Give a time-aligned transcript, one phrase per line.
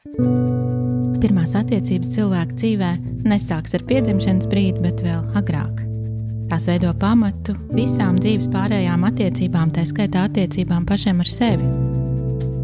[0.00, 2.86] Pirmās attiecības cilvēka dzīvē
[3.28, 5.82] nesāks ar piedzimšanas brīdi, bet vēl agrāk.
[6.48, 11.68] Tās veido pamatu visām dzīves pārējām attiecībām, tā skaitā attiecībām pašiem ar sevi.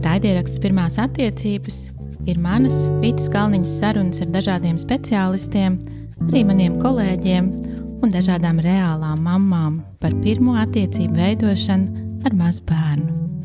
[0.06, 1.82] Raidieraksts pirmās attiecības
[2.24, 5.76] ir manas Vitas Kalniņas sarunas ar dažādiem speciālistiem,
[6.30, 7.52] arī maniem kolēģiem
[8.00, 13.35] un dažādām reālām mamām par pirmo attiecību veidošanu ar mazu bērnu.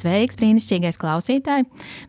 [0.00, 1.64] Sveiks, brīnišķīgais klausītāj!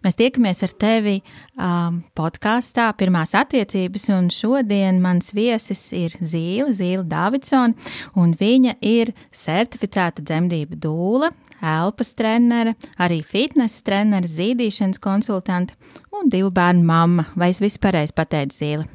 [0.06, 7.04] Mēs tiekamies ar tevi um, podkāstā Pirmās attiecības, un šodien mans viesis ir Zīle, Zīle
[7.12, 15.76] Davidsona, un viņa ir certificēta dzemdību dūle, elpas trenere, arī fitnesa trenere, zīdīšanas konsultante
[16.16, 17.28] un divu bērnu mamma.
[17.36, 18.88] Vai es visu pareizi pateicu, Zīle?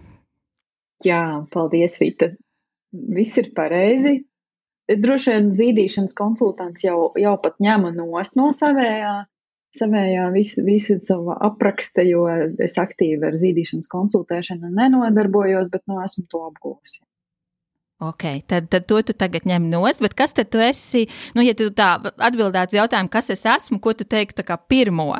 [1.05, 1.21] Jā,
[1.53, 2.33] paldies, Vita!
[3.13, 4.23] Viss ir pareizi
[4.89, 9.15] droši vien zīdīšanas konsultants jau, jau pat ņēma nost no savējā,
[9.77, 12.27] savējā visu, visu savu apraksta, jo
[12.63, 17.03] es aktīvi ar zīdīšanas konsultēšanu nenodarbojos, bet nu esmu to apgūsi.
[18.07, 21.55] Ok, tad, tad to tu tagad ņem nost, bet kas tad tu esi, nu, ja
[21.57, 25.15] tu tā atbildētu jautājumu, kas es esmu, ko tu teiktu tā kā pirmo?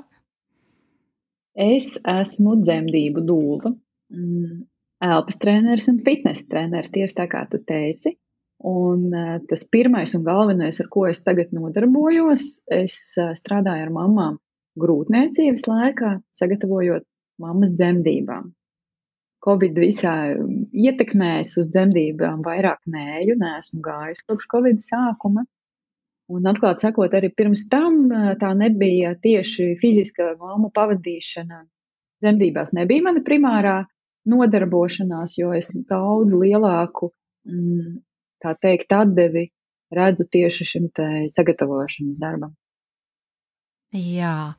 [1.57, 3.73] Es esmu dzemdību dūla,
[4.13, 4.59] mm,
[5.09, 8.13] elpas treneris un fitnesa treneris, tieši tā kā tu teici.
[8.65, 13.93] Un uh, tas pirmais un galvenais, ar ko es tagad nodarbojos, es uh, strādāju ar
[13.93, 14.39] mamām
[14.81, 17.05] grūtniecības laikā, sagatavojot
[17.43, 18.53] mammas dzemdībām.
[19.47, 20.15] Covid visā
[20.75, 25.45] ietekmēs uz dzemdībām vairāk nēju, neesmu gājusi kopš Covid sākuma.
[26.33, 28.09] Un atklāt sakot, arī pirms tam
[28.41, 31.61] tā nebija tieši fiziska mammu pavadīšana.
[32.25, 33.77] Dzemdībās nebija mana primārā
[34.27, 37.13] nodarbošanās, jo es daudz lielāku
[37.47, 37.93] mm,
[38.47, 39.49] tā teikt, atdevi
[39.95, 40.89] redzu tieši šim
[41.35, 42.55] sagatavošanas darbam.
[43.95, 44.57] Jā,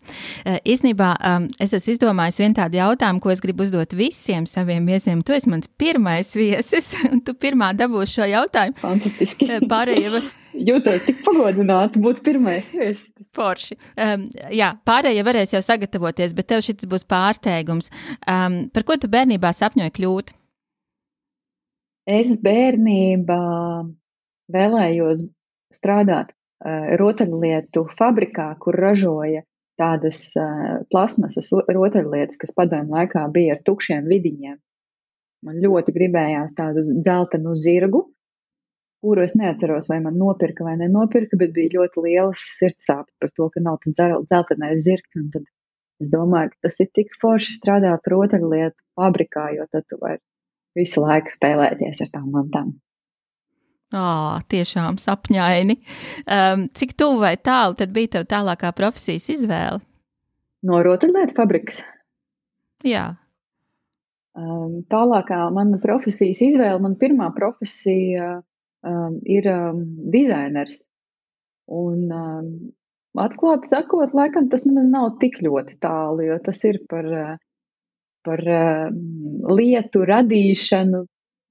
[0.47, 4.87] e, īstenībā um, es esmu izdomājis vienu tādu jautājumu, ko es gribu uzdot visiem saviem
[4.87, 5.19] viesiem.
[5.21, 8.79] Tu esi mans pirmais viesis, un tu pirmā dabūsi šo jautājumu.
[8.81, 9.49] Fantastiski.
[9.51, 10.31] E, pārējie var.
[10.57, 13.11] Jūtos tik pagodināti būt pirmais viesis.
[13.35, 13.77] Forši.
[13.99, 14.25] Um,
[14.55, 17.91] jā, pārējie varēs jau sagatavoties, bet tev šis būs pārsteigums.
[18.23, 20.36] Um, par ko tu bērnībā sapņoji kļūt?
[22.07, 23.37] Es bērnībā
[24.55, 25.25] vēlējos
[25.75, 29.41] strādāt uh, rotaļlietu fabrikā, kur ražoja
[29.77, 34.55] tādas uh, plasmasas rotaļlietas, kas padomju laikā bija ar tukšiem vidiņiem.
[35.43, 38.05] Man ļoti gribējās tādu dzeltenu zirgu,
[39.03, 43.49] kuru es neatceros, vai man nopirka vai nenopirka, bet bija ļoti lielas sirdsāpes par to,
[43.51, 45.11] ka nav tas dzeltenais zirgs.
[45.19, 45.43] Un tad
[45.99, 50.23] es domāju, ka tas ir tik forši strādāt rotaļlietu fabrikā, jo tad tu vari
[50.77, 52.75] visu laiku spēlēties ar tām mantām.
[53.95, 55.77] Oh, tiešām sapņaini.
[56.27, 59.79] Um, cik tuvu vai tālu tad bija tev tālākā profesijas izvēle?
[60.67, 61.79] No rotaļlietu fabrikas.
[62.83, 63.13] Jā.
[64.37, 68.35] Um, tālākā mana profesijas izvēle, man pirmā profesija
[68.83, 69.79] um, ir um,
[70.13, 70.83] dizainers.
[71.71, 72.51] Un um,
[73.23, 77.33] atklāti sakot, laikam tas nemaz nav tik ļoti tālu, jo tas ir par uh,
[78.27, 78.87] par uh,
[79.57, 81.05] lietu radīšanu,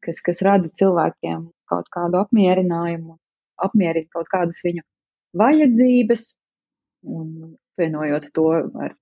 [0.04, 3.16] kas, kas rada cilvēkiem kaut kādu apmierinājumu,
[3.66, 4.84] apmierina kaut kādas viņu
[5.40, 6.28] vajadzības,
[7.16, 8.46] un vienojot to
[8.84, 8.94] ar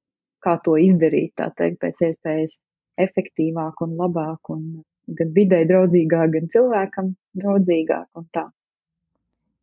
[0.45, 2.59] kā to izdarīt, tā teikt, pēc iespējas
[3.01, 4.85] efektīvāk un labāk, un
[5.19, 8.49] gan videi draudzīgāk, gan cilvēkam draudzīgāk un tā.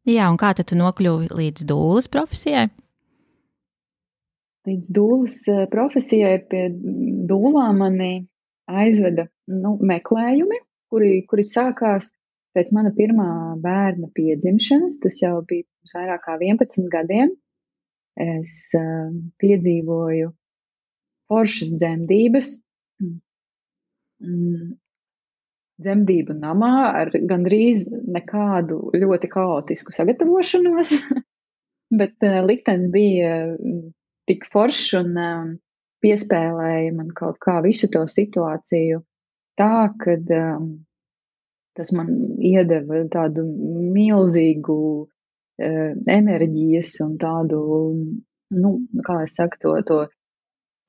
[0.10, 2.70] Jā, un kā tad tu nokļuvi līdz dūles profesijai?
[4.68, 6.66] Līdz dūles eh, profesijai pie
[7.30, 8.12] dūlām mani
[8.72, 10.60] aizveda nu, meklējumi,
[10.92, 12.12] kuri, kuri sākās
[12.56, 13.30] pēc mana pirmā
[13.64, 15.00] bērna piedzimšanas.
[15.04, 17.34] Tas jau bija pirms vairāk kā 11 gadiem.
[18.22, 20.34] Es uh, piedzīvoju
[21.32, 22.54] foršas dzemdības.
[24.22, 24.74] Mm,
[25.82, 30.92] dzemdību namā ar gandrīz nekādu ļoti haotisku sagatavošanos,
[32.02, 33.32] bet uh, liktenis bija
[34.32, 35.54] tik foršs un um,
[36.02, 39.04] piespēlēja man kaut kā visu to situāciju
[39.60, 40.72] tā, ka um,
[41.78, 42.10] tas man
[42.40, 43.46] iedeva tādu
[43.96, 47.62] milzīgu uh, enerģijas un tādu,
[48.58, 48.74] nu,
[49.08, 50.00] kā es saku, to, to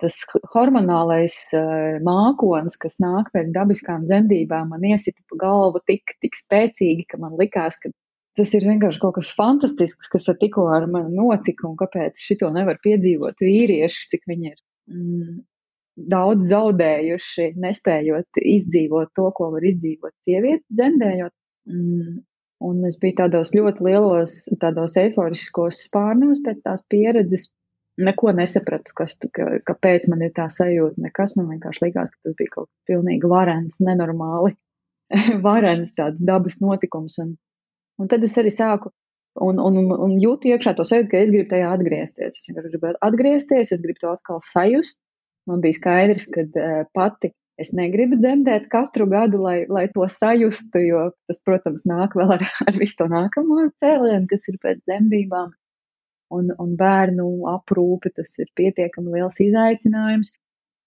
[0.03, 0.19] tas
[0.55, 7.07] hormonālais uh, mākons, kas nāk pēc dabiskām dzemdībām, man iesita pa galvu tik, tik spēcīgi,
[7.11, 7.93] ka man likās, ka
[8.39, 12.51] tas ir vienkārši kaut kas fantastisks, kas ar tikko ar mani notika, un kāpēc šito
[12.55, 14.59] nevar piedzīvot vīrieši, cik viņi ir
[14.93, 15.39] mm,
[16.13, 21.35] daudz zaudējuši, nespējot izdzīvot to, ko var izdzīvot sieviete, dzemdējot.
[21.71, 22.21] Mm,
[22.63, 27.51] un es biju tādos ļoti lielos, tādos eiforiskos spārnos pēc tās pieredzes,
[28.01, 31.01] neko nesapratu, kas, tu, ka, kāpēc man ir tā sajūta.
[31.05, 34.55] Nekas man vienkārši likās, ka tas bija kaut kas pilnīgi varens, nenormāli
[35.47, 37.19] varens tāds dabas notikums.
[37.23, 37.35] Un,
[38.03, 38.91] un tad es arī sāku
[39.41, 42.41] un, un, un jūtu iekšā to sajūtu, ka es gribu tajā atgriezties.
[42.43, 45.01] Es gribu atgriezties, es gribu to atkal sajust.
[45.49, 50.83] Man bija skaidrs, ka uh, pati es negribu dzemdēt katru gadu, lai, lai to sajustu,
[50.87, 55.51] jo tas, protams, nāk vēl ar, ar visu to nākamo cēlienu, kas ir pēc dzemdībām
[56.37, 60.33] un, un bērnu aprūpe, tas ir pietiekami liels izaicinājums.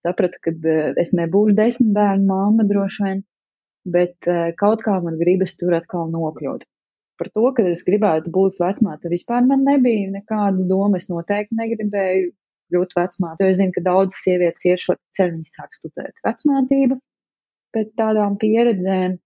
[0.05, 3.25] Sapratu, ka uh, es nebūšu desmit bērnu mamma droši vien,
[3.91, 6.63] bet uh, kaut kā man gribas tur atkal nokļūt.
[7.19, 10.99] Par to, ka es gribētu būt vecmāte, vispār man nebija nekāda doma.
[10.99, 12.31] Es noteikti negribēju
[12.73, 16.99] kļūt vecmāte, jo es zinu, ka daudzas sievietes iet šo ceļu, viņas sāk studēt vecmātību
[17.75, 19.19] pēc tādām pieredzēm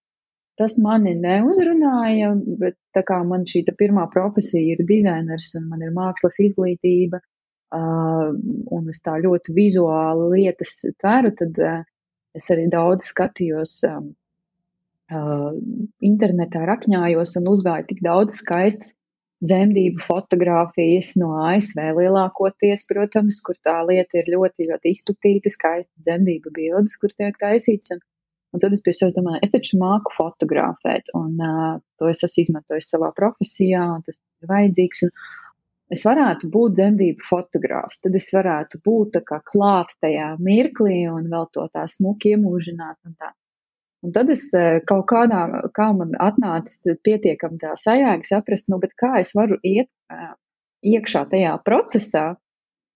[0.60, 5.94] tas mani neuzrunāja, bet tā kā man šī pirmā profesija ir dizainers un man ir
[5.96, 8.28] mākslas izglītība, uh,
[8.76, 11.80] un es tā ļoti vizuāli lietas tveru, tad uh,
[12.36, 14.10] es arī daudz skatījos um,
[15.10, 18.94] internetā, rakņājos un uzgāju tik daudz skaistas
[19.40, 26.52] dzemdību fotografijas no ASV lielākoties, protams, kur tā lieta ir ļoti, ļoti izplatīta, skaistas dzemdību
[26.56, 27.94] bildes, kur tiek taisīts.
[27.94, 28.02] Un,
[28.50, 32.42] Un tad es pie sevis domāju, es taču māku fotografēt, un uh, to es esmu
[32.42, 35.04] izmantojis savā profesijā, un tas ir vajadzīgs.
[35.06, 35.12] Un
[35.94, 41.30] es varētu būt dzemdību fotogrāfs, tad es varētu būt tā kā klāt tajā mirklī un
[41.30, 43.30] vēl to tā smuki iemūžināt un tā.
[44.00, 44.46] Un tad es
[44.88, 45.42] kaut kādā,
[45.76, 49.90] kā man atnāca pietiekami tā sajēga saprast, nu, bet kā es varu iet
[50.80, 52.30] iekšā tajā procesā,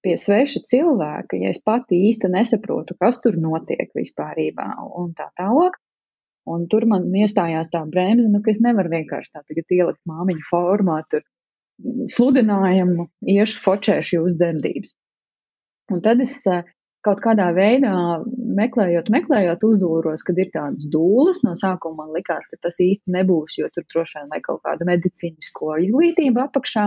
[0.04, 4.68] pie sveša cilvēka, ja es pati īsti nesaprotu, kas tur notiek vispārībā
[5.00, 5.78] un tā tālāk.
[6.44, 10.44] Un tur man iestājās tā bremze, nu, ka es nevaru vienkārši tā tagad ielikt māmiņu
[10.50, 11.24] formā, tur
[12.12, 14.92] sludinājumu, iešu fočēšu jūs dzemdības.
[15.94, 16.68] Un tad es eh,
[17.04, 17.94] kaut kādā veidā
[18.58, 21.42] meklējot, meklējot, uzdūros, kad ir tādas dūlas.
[21.46, 24.88] No sākuma man likās, ka tas īsti nebūs, jo tur droši vien vajag kaut kādu
[24.88, 26.86] medicīnisko izglītību apakšā,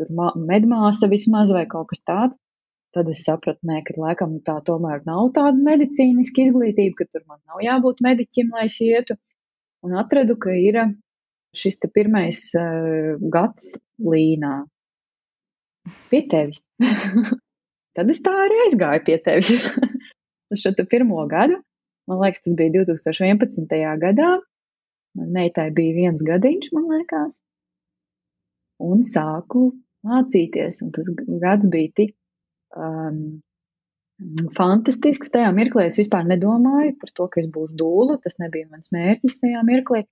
[0.00, 0.14] tur
[0.50, 2.40] medmāsa vismaz vai kaut kas tāds.
[2.90, 7.38] Tad es sapratu, nē, ka laikam tā tomēr nav tāda medicīniska izglītība, ka tur man
[7.46, 9.14] nav jābūt mediķim, lai es ietu.
[9.86, 10.80] Un atradu, ka ir
[11.56, 14.56] šis te pirmais uh, gads līnā
[16.10, 16.66] pie tevis.
[17.98, 19.66] Tad es tā arī aizgāju pie tevis.
[20.50, 21.60] Uz šo pirmo gadu,
[22.10, 23.76] man liekas, tas bija 2011.
[24.02, 24.30] gadā.
[25.18, 27.40] Meitai bija viens gadiņš, man liekas.
[28.80, 29.70] Un sāku
[30.06, 31.10] mācīties, un tas
[31.42, 32.14] gads bija tik
[32.76, 33.40] um,
[34.56, 35.32] fantastisks.
[35.34, 38.20] Tajā mirklī es vispār nedomāju par to, ka es būšu dūla.
[38.24, 40.04] Tas nebija mans mērķis tajā mirklī.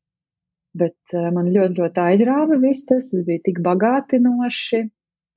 [0.78, 3.08] Bet uh, man ļoti, ļoti aizrāva viss tas.
[3.10, 4.84] Tas bija tik bagātinoši.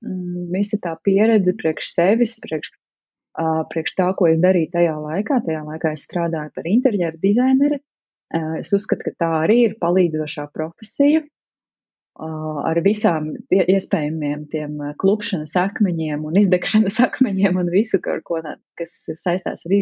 [0.02, 2.72] Mm, visa tā pieredze priekš sevis, priekš,
[3.40, 5.42] uh, priekš tā, ko es darīju tajā laikā.
[5.46, 7.80] Tajā laikā es strādāju par interjeru dizaineri.
[8.32, 11.22] Uh, es uzskatu, ka tā arī ir palīdzošā profesija
[12.20, 18.40] ar visām iespējamiem tiem klupšanas akmeņiem un izdegšanas akmeņiem un visu, ar ko,
[18.76, 19.76] kas saistās ar,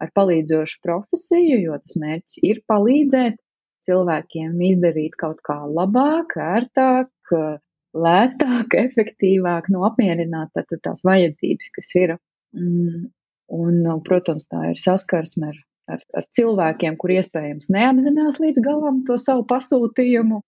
[0.00, 3.40] ar palīdzošu profesiju, jo tas mērķis ir palīdzēt
[3.84, 7.34] cilvēkiem izdarīt kaut kā labāk, ērtāk,
[7.94, 12.16] lētāk, efektīvāk, no apmierināt tātad tās vajadzības, kas ir.
[12.54, 13.06] Mm,
[13.54, 15.60] un, protams, tā ir saskarsme ar,
[15.96, 20.40] ar, ar cilvēkiem, kur iespējams neapzinās līdz galam to savu pasūtījumu,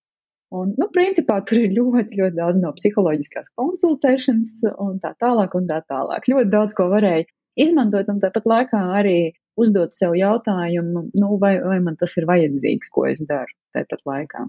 [0.54, 5.66] Un, nu, principā tur ir ļoti, ļoti daudz no psiholoģiskās konsultēšanas un tā tālāk un
[5.66, 6.28] tā tālāk.
[6.30, 7.26] Ļoti daudz ko varēja
[7.58, 9.18] izmantot un tāpat laikā arī
[9.58, 14.44] uzdot sev jautājumu, nu, vai, vai man tas ir vajadzīgs, ko es daru tāpat laikā.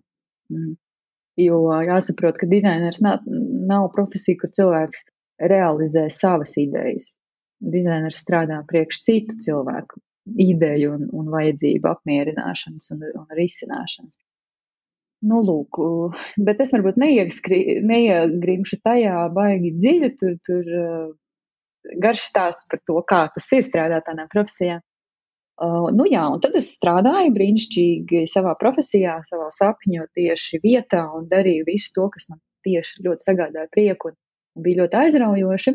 [0.53, 0.75] Mm.
[1.37, 3.25] Jo jāsaprot, ka dizainers nav,
[3.69, 5.05] nav profesija, kur cilvēks
[5.51, 7.11] realizē savas idejas.
[7.61, 10.01] Dizainers strādā priekš citu cilvēku
[10.41, 14.17] ideju un, un vajadzību apmierināšanas un, un risināšanas.
[15.27, 15.79] Nu, lūk,
[16.45, 20.09] bet es varbūt neiegrimšu tajā baigi dziļi.
[20.19, 21.07] Tur, tur uh,
[22.03, 24.77] garš stāsts par to, kā tas ir strādāt tādā profesijā.
[25.57, 31.25] Uh, nu jā, un tad es strādāju brīnišķīgi savā profesijā, savā sapņu tieši vietā un
[31.31, 32.37] darīju visu to, kas man
[32.67, 34.17] tieši ļoti sagādāja prieku un,
[34.61, 35.73] bija ļoti aizraujoši.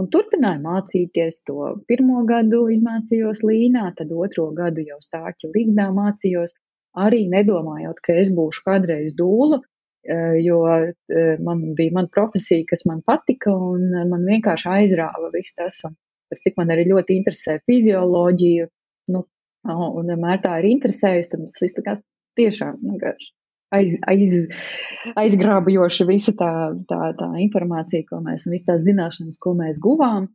[0.00, 6.56] Un turpināju mācīties to pirmo gadu, izmācījos līnā, tad otro gadu jau stāķi līgzdā mācījos
[6.96, 9.60] arī nedomājot, ka es būšu kādreiz dūla,
[10.08, 15.52] eh, jo eh, man bija mana profesija, kas man patika, un man vienkārši aizrāva viss
[15.60, 16.00] tas, un
[16.32, 18.72] par cik man arī ļoti interesē fizioloģija,
[19.10, 19.26] nu,
[19.66, 21.96] un vienmēr tā ir interesējusi, tad tas viss tā kā
[22.38, 23.32] tiešām vienkārši
[23.72, 24.36] aiz, aiz,
[25.18, 26.52] aizgrābujoša visa tā,
[26.88, 30.28] tā, tā informācija, ko mēs, un visas tās zināšanas, ko mēs guvām,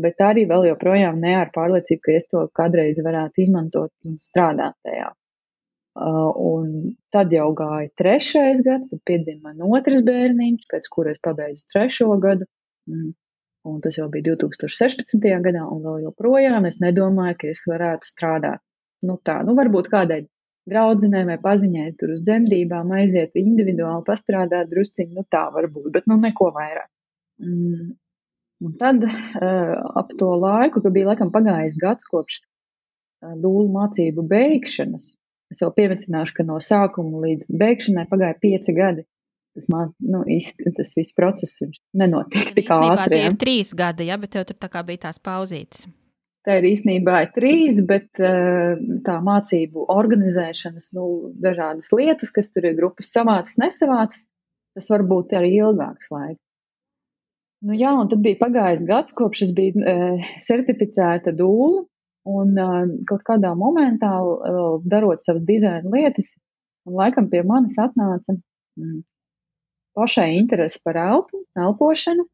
[0.00, 4.78] bet arī vēl joprojām ne ar pārliecību, ka es to kādreiz varētu izmantot un strādāt
[4.86, 5.12] tajā.
[5.98, 6.66] Uh, un
[7.10, 12.12] tad jau gāja trešais gads, tad piedzima man otrs bērniņš, pēc kura es pabeidzu trešo
[12.22, 12.46] gadu.
[13.66, 15.28] Un tas jau bija 2016.
[15.44, 18.62] gadā, un vēl joprojām es nedomāju, ka es varētu strādāt.
[19.06, 20.22] Nu tā, nu varbūt kādai
[20.68, 26.18] draudzenei vai paziņai tur uz dzemdībām aiziet individuāli pastrādāt drusciņi, nu tā varbūt, bet nu
[26.20, 26.88] neko vairāk.
[27.42, 27.94] Mm.
[28.66, 34.24] Un tad uh, ap to laiku, kad bija laikam pagājis gads kopš uh, dūlu mācību
[34.32, 35.12] beigšanas,
[35.52, 39.06] es vēl piemetināšu, ka no sākuma līdz beigšanai pagāja pieci gadi.
[39.58, 41.58] Tas, man, nu, īsti, tas viss process
[41.98, 43.16] nenotiek tik ātri.
[43.16, 45.88] Tie ir trīs gadi, ja, bet tev tur tā kā bija tās pauzītes.
[46.46, 51.08] Tā ir īstenībā ir trīs, bet eh, tā mācību organizēšanas, nu,
[51.42, 54.28] dažādas lietas, kas tur ir grupas savācas, nesavācas,
[54.78, 56.40] tas var būt arī ilgāks laiks.
[57.66, 61.82] Nu, jā, un tad bija pagājis gads, kopš es biju uh, certificēta dūla,
[62.30, 66.36] un uh, kaut kādā momentā, uh, darot savas dizaina lietas,
[66.86, 69.02] un laikam pie manis atnāca mm,
[69.98, 72.26] pašai interese par elpu, elpošanu.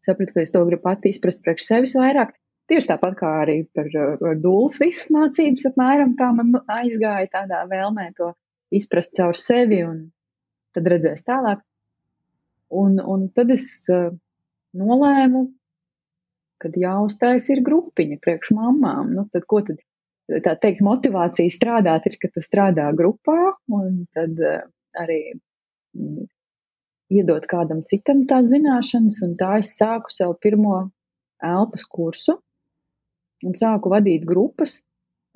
[0.00, 2.32] Sapratu, ka es to gribu pati izprast priekš sevis vairāk.
[2.70, 3.88] Tieši tāpat kā arī par,
[4.20, 8.30] par dūles visas mācības, apmēram tā man aizgāja tādā vēlmē to
[8.72, 10.04] izprast caur sevi un
[10.76, 11.62] tad redzēs tālāk.
[12.80, 14.12] Un, un tad es uh,
[14.78, 15.48] nolēmu,
[16.62, 19.14] kad jāuztais ir grupiņa priekš mamām.
[19.16, 19.80] Nu, tad ko tad,
[20.44, 24.62] tā teikt, motivācija strādāt ir, ka tu strādā grupā un tad uh,
[25.00, 26.28] arī mm,
[27.10, 30.76] iedot kādam citam tās zināšanas, un tā es sāku savu pirmo
[31.42, 32.38] elpas kursu
[33.46, 34.80] un sāku vadīt grupas,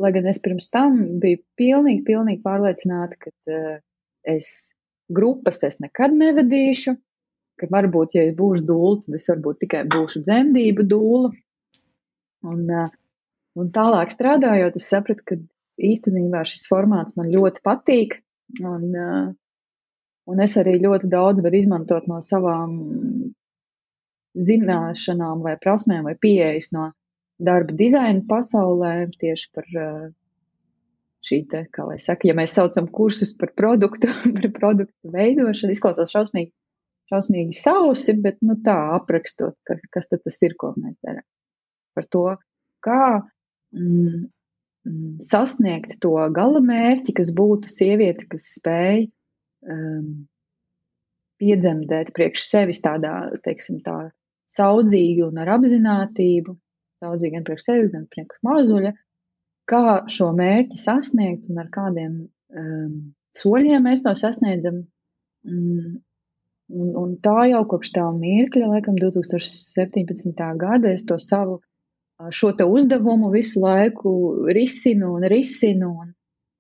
[0.01, 3.79] lai gan es pirms tam biju pilnīgi, pilnīgi pārliecināta, ka uh,
[4.29, 4.75] es
[5.15, 6.97] grupas es nekad nevadīšu,
[7.61, 11.33] ka varbūt, ja es būšu dūla, tad es varbūt tikai būšu dzemdību dūla.
[12.45, 12.91] Un, uh,
[13.57, 15.39] un tālāk strādājot, es sapratu, ka
[15.81, 18.19] īstenībā šis formāts man ļoti patīk,
[18.61, 19.33] un, uh,
[20.31, 22.77] un es arī ļoti daudz varu izmantot no savām
[24.35, 26.91] zināšanām vai prasmēm vai pieejas no
[27.39, 30.13] darba dizaina pasaulē tieši par uh,
[31.25, 36.13] šī te, kā lai saka, ja mēs saucam kursus par produktu, par produktu veidošanu, izklausās
[36.15, 36.53] šausmīgi,
[37.13, 41.25] šausmīgi sausi, bet, nu, tā aprakstot, ka, kas tad tas ir, ko mēs darām.
[41.95, 42.25] Par to,
[42.85, 44.25] kā mm,
[44.89, 49.07] mm, sasniegt to gala mērķi, kas būtu sieviete, kas spēj
[49.71, 50.27] um,
[51.43, 54.11] piedzemdēt priekš sevis tādā, teiksim, tā
[54.55, 56.55] saudzīgi un ar apzinātību,
[57.03, 58.95] saudzīgi gan priekš sevis, gan priekš mazuļa,
[59.71, 62.97] kā šo mērķi sasniegt un ar kādiem um,
[63.39, 64.85] soļiem mēs to sasniedzam.
[65.45, 66.01] Mm,
[66.73, 70.45] un, un tā jau kopš tā mirkļa, laikam 2017.
[70.61, 71.61] gada, es to savu
[72.31, 74.13] šo te uzdevumu visu laiku
[74.55, 75.91] risinu un risinu.
[76.05, 76.13] Un,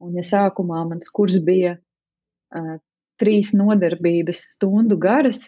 [0.04, 2.74] un ja sākumā mans kurs bija uh,
[3.20, 5.40] trīs nodarbības stundu garas,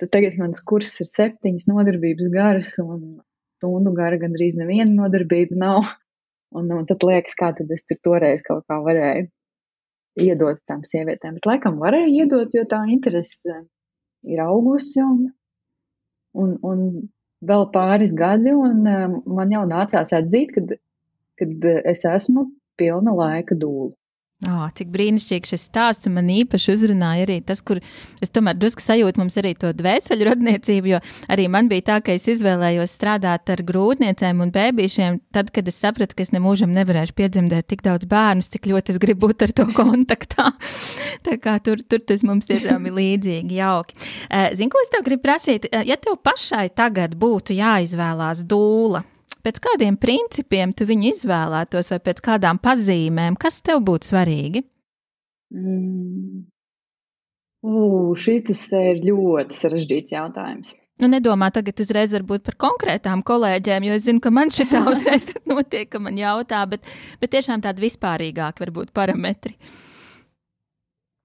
[0.00, 3.00] tad tagad mans kurs ir septiņas nodarbības garas un
[3.58, 5.90] stundu gara gandrīz neviena nodarbība nav.
[6.56, 9.26] Un, un tad liekas, kā tad es tur toreiz kaut kā varēju
[10.24, 11.36] iedot tām sievietēm.
[11.36, 13.58] Bet laikam varēja iedot, jo tā interese
[14.24, 15.26] ir augusi un,
[16.32, 16.84] un, un
[17.44, 20.74] vēl pāris gadi, un um, man jau nācās atzīt, kad,
[21.38, 22.48] kad es esmu
[22.80, 23.92] pilna laika dūla.
[24.46, 27.80] Oh, cik brīnišķīgi šis stāsts man īpaši uzrunāja arī tas, kur
[28.22, 31.00] es tomēr drusku sajūtu mums arī to dvēseli radniecību, jo
[31.34, 35.80] arī man bija tā, ka es izvēlējos strādāt ar grūtniecēm un bēbīšiem, tad, kad es
[35.82, 39.56] sapratu, ka es nemūžam nevarēšu piedzemdēt tik daudz bērnus, cik ļoti es gribu būt ar
[39.58, 40.52] to kontaktā.
[41.26, 43.98] tā kā tur, tur tas mums tiešām ir līdzīgi jauki.
[44.54, 49.02] Zinu, ko es tev gribu prasīt, ja tev pašai tagad būtu jāizvēlās dūla,
[49.46, 54.64] pēc kādiem principiem tu viņu izvēlētos, vai pēc kādām pazīmēm, kas tev būtu svarīgi?
[55.54, 56.44] Mm.
[57.58, 60.76] Uh, šis ir ļoti sarežģīts jautājums.
[60.98, 65.28] Nu, nedomā tagad uzreiz par konkrētām kolēģiem, jo es zinu, ka man šī tā uzreiz
[65.46, 66.86] notiek, ka man jautā, bet,
[67.22, 69.54] bet tiešām tādi vispārīgāki varbūt parametri.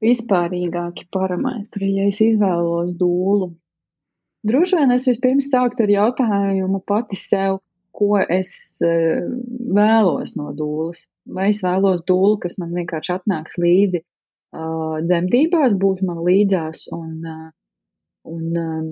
[0.03, 3.53] Vispārīgāki parametri, ja es izvēlos dūlu.
[4.43, 7.62] Droši vien es vispirms sāktu ar jautājumu pati sev,
[7.93, 8.50] ko es
[8.85, 9.21] eh,
[9.77, 11.05] vēlos no dūles.
[11.35, 17.13] Vai es vēlos dūlu, kas man vienkārši atnāks līdzi uh, dzemdībās, būs man līdzās un,
[17.23, 17.45] uh,
[18.27, 18.89] un um,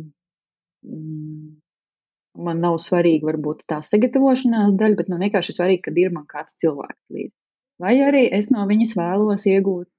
[2.47, 6.23] man nav svarīgi varbūt tā sagatavošanās daļa, bet man vienkārši ir svarīgi, kad ir man
[6.29, 7.35] kāds cilvēks līdzi.
[7.81, 9.89] Vai arī es no viņas vēlos iegūt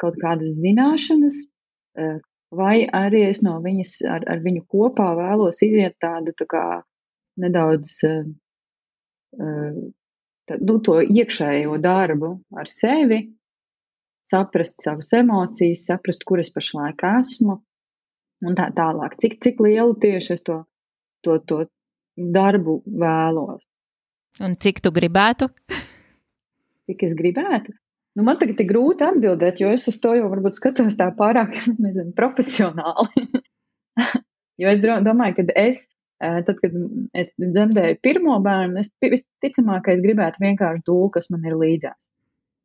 [0.00, 1.38] kaut kādas zināšanas,
[2.56, 6.64] vai arī es no viņas ar, ar viņu kopā vēlos iziet tādu tā kā
[7.40, 7.94] nedaudz
[10.48, 13.20] tā, nu, to iekšējo darbu ar sevi,
[14.28, 17.58] saprast savas emocijas, saprast, kur es pašlaik esmu,
[18.44, 19.16] un tā tālāk.
[19.20, 20.62] Cik, cik lielu tieši es to,
[21.24, 21.64] to, to
[22.18, 23.62] darbu vēlos.
[24.44, 25.48] Un cik tu gribētu?
[26.88, 27.74] cik es gribētu?
[28.18, 31.54] Nu, man tagad ir grūti atbildēt, jo es uz to jau varbūt skatos tā pārāk,
[31.84, 33.28] nezinu, profesionāli.
[34.62, 36.76] jo es domāju, ka es, eh, tad, kad
[37.22, 42.08] es dzemdēju pirmo bērnu, es visticamākais gribētu vienkārši dūlu, kas man ir līdzās.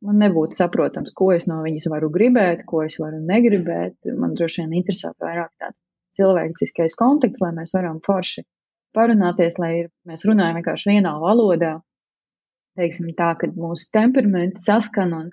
[0.04, 3.96] Man nebūtu saprotams, ko es no viņas varu gribēt, ko es varu negribēt.
[4.20, 5.80] Man droši vien interesē vairāk tāds
[6.18, 8.44] cilvēciskais konteksts, lai mēs varam forši
[8.94, 11.78] parunāties, lai ir, mēs runājam vienkārši vienā valodā.
[12.78, 15.32] Teiksim tā, ka mūsu temperamenti saskan un,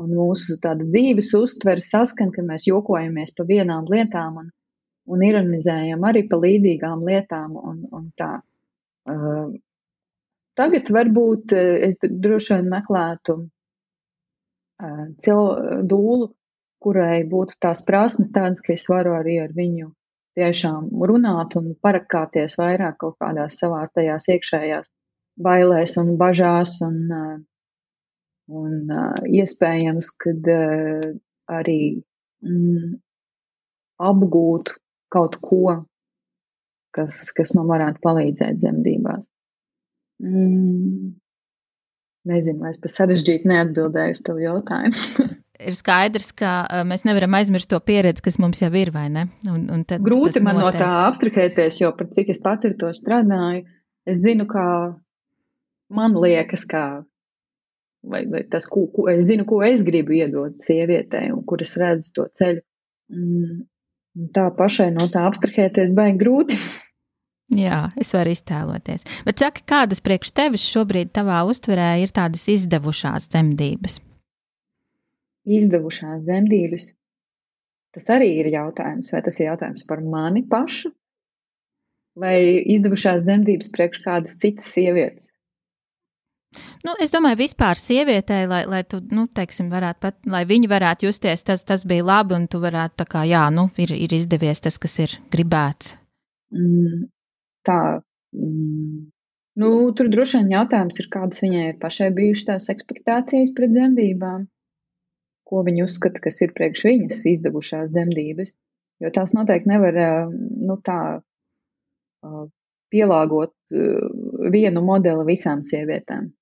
[0.00, 4.50] un mūsu tāda dzīves uztvere saskan, ka mēs jokojamies pa vienām lietām un,
[5.08, 8.32] un ironizējam arī pa līdzīgām lietām un, un tā.
[9.08, 9.54] Uh,
[10.58, 15.42] tagad varbūt es droši vien meklētu uh, cil,
[15.90, 16.32] dūlu,
[16.84, 19.92] kurai būtu tās prasmes tādas, ka es varu arī ar viņu
[20.38, 24.92] tiešām runāt un parakāties vairāk kaut kādās savās tajās iekšējās
[25.42, 27.38] bailēs un bažās un uh,
[28.48, 28.88] Un
[29.28, 31.08] iespējams, ka uh,
[31.52, 31.80] arī
[32.40, 32.94] mm,
[34.00, 34.72] apgūt
[35.12, 35.80] kaut ko,
[36.94, 39.26] kas, kas man varētu palīdzēt dzemdībās.
[40.24, 41.12] Mm,
[42.28, 45.28] nezinu, vai es pa sarežģīti neatbildēju uz tavu jautājumu.
[45.58, 46.52] ir skaidrs, ka
[46.86, 49.26] mēs nevaram aizmirst to pieredzi, kas mums jau ir, vai ne?
[49.50, 50.84] Un, un tad, Grūti man noteikti.
[50.84, 53.64] no tā abstrahēties, jo par cik es pati ar to strādāju,
[54.08, 54.66] es zinu, kā
[55.94, 56.84] man liekas, kā
[58.08, 61.74] vai, vai tas, ko, ko es zinu, ko es gribu iedot sievietei un kur es
[61.80, 62.62] redzu to ceļu.
[64.34, 66.58] Tā pašai no tā abstrahēties baigi grūti.
[67.54, 69.06] Jā, es varu iztēloties.
[69.24, 74.00] Bet saka, kādas priekš tevis šobrīd tavā uztverē ir tādas izdevušās dzemdības?
[75.48, 76.90] Izdevušās dzemdības.
[77.96, 80.90] Tas arī ir jautājums, vai tas ir jautājums par mani pašu,
[82.20, 82.36] vai
[82.74, 85.27] izdevušās dzemdības priekš kādas citas sievietes.
[86.86, 91.08] Nu, es domāju, vispār sievietei, lai, lai tu, nu, teiksim, varētu pat, lai viņi varētu
[91.08, 94.62] justies, tas, tas bija labi, un tu varētu tā kā, jā, nu, ir, ir izdevies
[94.64, 95.96] tas, kas ir gribēts.
[96.54, 97.02] Mm,
[97.68, 97.80] tā,
[98.32, 99.02] mm,
[99.60, 104.48] nu, tur droši vien jautājums ir, kādas viņai ir pašai bijušas tās ekspektācijas pret dzemdībām,
[105.48, 108.56] ko viņa uzskata, kas ir priekš viņas izdevušās dzemdības,
[109.04, 110.00] jo tās noteikti nevar,
[110.32, 111.00] nu, tā,
[112.88, 113.52] pielāgot
[114.52, 116.32] vienu modeli visām sievietēm.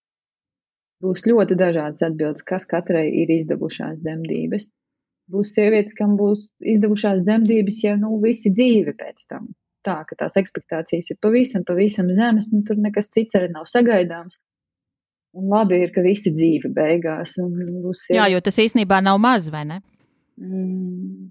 [1.05, 4.71] Būs ļoti dažādas atbildes, kas katrai ir izdevušās dzemdības.
[5.33, 9.51] Būs sievietes, kam būs izdevušās dzemdības jau nu, visi dzīvi pēc tam.
[9.87, 14.39] Tā, ka tās ekspektācijas ir pavisam, pavisam zemes, un tur nekas cits arī nav sagaidāms.
[15.37, 17.37] Un labi ir, ka visi dzīve beigās.
[17.85, 18.07] Būs.
[18.15, 19.83] Jā, jo tas īstenībā nav maz, vai ne?
[20.41, 21.29] Mm,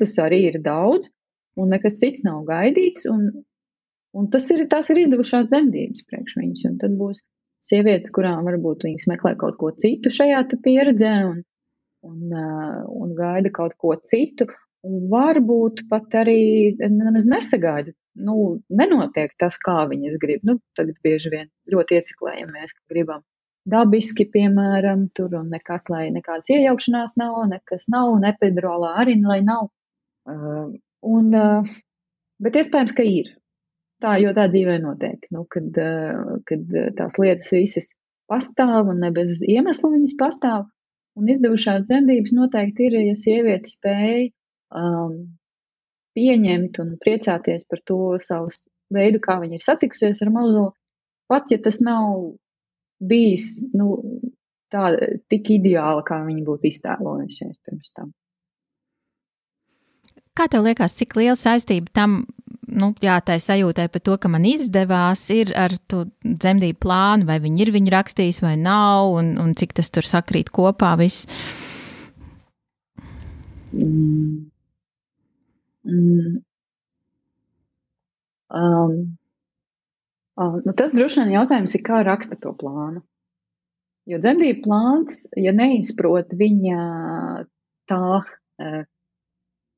[0.00, 1.12] tas arī ir daudz,
[1.60, 3.28] un nekas cits nav gaidīts, un,
[4.18, 7.22] un tas ir, tās ir izdevušās dzemdības priekš viņus, un tad būs
[7.66, 11.42] sievietes, kurām varbūt viņas meklē kaut ko citu šajā pieredzē un,
[12.06, 12.36] un,
[12.86, 14.48] un gaida kaut ko citu.
[14.86, 17.90] Un varbūt pat arī nemaz nesagaida.
[18.16, 20.44] Nu, nenotiek tas, kā viņas grib.
[20.46, 23.24] Nu, tagad bieži vien ļoti ieciklējamies, ka gribam
[23.66, 29.40] dabiski, piemēram, tur un nekas, lai nekādas iejaukšanās nav, nekas nav, un epidurālā arī lai
[29.46, 29.68] nav.
[30.26, 30.70] Uh,
[31.06, 31.74] un, uh,
[32.42, 33.32] bet iespējams, ka ir.
[34.06, 37.88] Tā, jo tā dzīvē notiek, nu, kad, eh, kad tās lietas visas
[38.30, 40.68] pastāv un ne bez iemesla viņas pastāv.
[41.16, 44.28] Un izdevušās dzemdības noteikti ir, ja sieviete spēj
[44.76, 45.14] um,
[46.14, 48.52] pieņemt un priecāties par to savu
[48.92, 50.74] veidu, kā viņa ir satikusies ar mazuli,
[51.30, 52.36] pat ja tas nav
[53.00, 53.96] bijis nu,
[54.72, 54.90] tā,
[55.32, 58.12] tik ideāli, kā viņa būtu iztēlojusies pirms tam.
[60.36, 62.20] Kā tev liekas, cik liela saistība tam
[62.66, 67.38] nu, jā, tā sajūtai par to, ka man izdevās, ir ar to dzemdību plānu, vai
[67.42, 71.28] viņi ir viņu rakstījis vai nav, un, un cik tas tur sakrīt kopā viss.
[73.76, 74.50] Mm.
[75.86, 76.40] Mm.
[78.56, 78.96] Um,
[80.38, 83.02] uh, nu tas droši vien jautājums ir, kā raksta to plānu.
[84.06, 86.82] Jo dzemdību plāns, ja neizprot viņa
[87.90, 88.02] tā,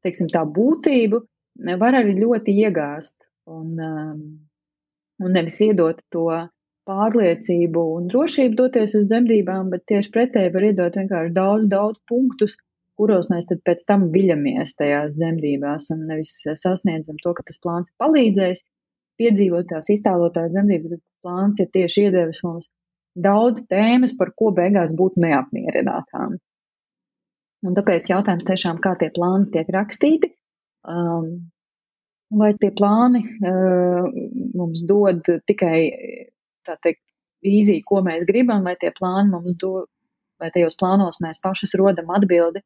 [0.05, 1.22] teiksim, tā būtību,
[1.59, 4.23] var arī ļoti iegāzt un, um,
[5.25, 6.29] un nevis iedot to
[6.88, 12.57] pārliecību un drošību doties uz dzemdībām, bet tieši pretēji var iedot vienkārši daudz, daudz punktus,
[12.99, 17.92] kuros mēs tad pēc tam viļamies tajās dzemdībās un nevis sasniedzam to, ka tas plāns
[17.92, 18.64] ir palīdzējis
[19.21, 22.71] piedzīvot tās iztālotās dzemdības, bet plāns ir tieši iedevis mums
[23.18, 26.38] daudz tēmas, par ko beigās būt neapmierinātām.
[27.66, 30.31] Un tāpēc jautājums tiešām, kā tie plāni tiek rakstīti,
[30.86, 31.28] um,
[32.40, 34.08] vai tie plāni uh,
[34.58, 35.78] mums dod tikai,
[36.68, 37.02] teikt,
[37.44, 39.88] vīziju, ko mēs gribam, vai tie plāni mums dod,
[40.42, 42.62] vai tajos plānos mēs pašas rodam atbildi,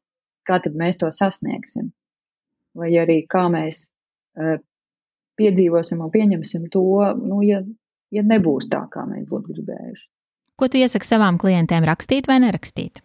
[0.47, 1.91] kā tad mēs to sasniegsim.
[2.77, 3.85] Vai arī kā mēs
[4.39, 4.57] uh,
[5.39, 6.83] piedzīvosim un pieņemsim to,
[7.21, 7.61] nu, ja,
[8.13, 10.05] ja nebūs tā, kā mēs būtu gribējuši.
[10.59, 13.01] Ko tu iesaki savām klientēm rakstīt vai nerakstīt?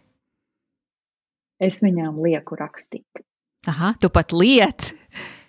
[1.59, 3.25] Es viņām lieku rakstīt.
[3.69, 4.95] Aha, tu pat liec!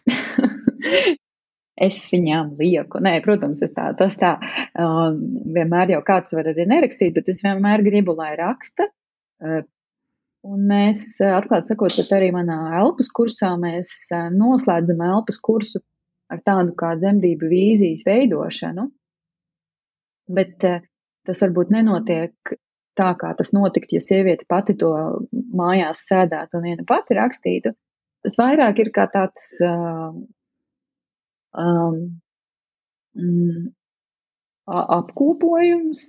[1.88, 3.00] es viņām lieku.
[3.04, 4.34] Nē, protams, es tā, tas tā,
[4.76, 5.20] um,
[5.56, 8.90] vienmēr jau kāds var arī nerakstīt, bet es vienmēr gribu, lai raksta.
[9.40, 9.62] Uh,
[10.44, 15.80] un mēs, atklāt sakot, pat arī manā elpas kursā, mēs uh, noslēdzam elpas kursu
[16.30, 18.90] ar tādu kā dzemdību vīzijas veidošanu,
[20.36, 20.84] bet uh,
[21.24, 22.58] tas varbūt nenotiek
[23.00, 24.92] tā, kā tas notiktu, ja sieviete pati to
[25.56, 27.80] mājās sēdētu un viena pati rakstītu.
[28.26, 30.12] Tas vairāk ir kā tāds uh,
[31.56, 32.00] um,
[33.16, 33.70] mm,
[34.70, 36.04] apkopojums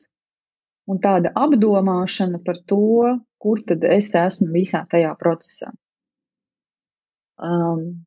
[0.91, 5.71] un tāda apdomāšana par to, kur tad es esmu visā tajā procesā.
[7.41, 8.05] Um,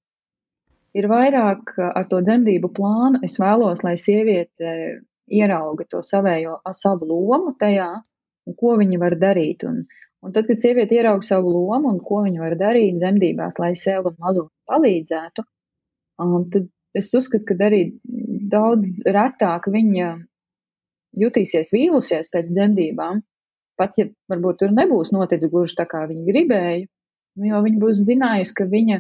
[0.94, 3.24] ir vairāk ar to dzemdību plānu.
[3.26, 4.74] Es vēlos, lai sieviete
[5.32, 7.90] ierauga to savējo savu lomu tajā
[8.48, 9.66] un ko viņa var darīt.
[9.70, 9.86] Un,
[10.24, 14.08] un tad, kad sieviete ierauga savu lomu un ko viņa var darīt dzemdībās, lai sev
[14.10, 15.44] un mazulim palīdzētu,
[16.24, 17.84] um, tad es uzskatu, ka arī
[18.54, 20.14] daudz retāk viņa
[21.20, 23.22] jutīsies vīlusies pēc dzemdībām,
[23.78, 26.88] pat ja varbūt tur nebūs noticis gluži tā, kā viņa gribēja,
[27.50, 29.00] jo viņa būs zinājusi, ka viņa,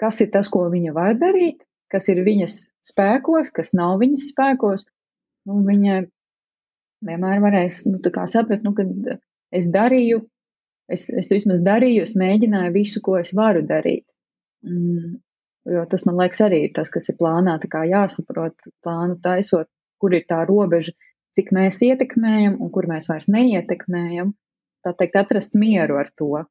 [0.00, 2.58] kas ir tas, ko viņa var darīt, kas ir viņas
[2.92, 4.86] spēkos, kas nav viņas spēkos,
[5.50, 6.02] un viņa
[7.08, 8.86] vienmēr varēs, nu, tā kā saprast, nu, ka
[9.52, 10.22] es darīju,
[10.92, 14.06] es, es vismaz darīju, es mēģināju visu, ko es varu darīt.
[14.66, 15.20] Mm,
[15.70, 19.68] Jo tas, man liekas, arī ir tas, kas ir plānā, tā kā jāsaprot plānu taisot,
[20.02, 20.94] kur ir tā robeža,
[21.38, 24.32] cik mēs ietekmējam un kur mēs vairs neietekmējam.
[24.82, 26.42] Tā teikt, atrast mieru ar to,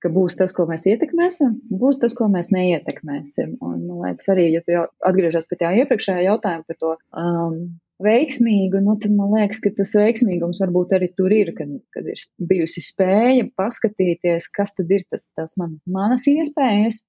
[0.00, 3.58] ka būs tas, ko mēs ietekmēsim, būs tas, ko mēs neietekmēsim.
[3.60, 7.58] Un, man liekas, arī, ja tu atgriežas pie tā iepriekšējā jautājuma par to um,
[8.04, 12.22] veiksmīgu, nu, tad man liekas, ka tas veiksmīgums varbūt arī tur ir, kad, kad ir
[12.50, 17.02] bijusi spēja paskatīties, kas tad ir tas, tas man, manas iespējas.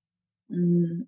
[0.52, 1.04] Mm,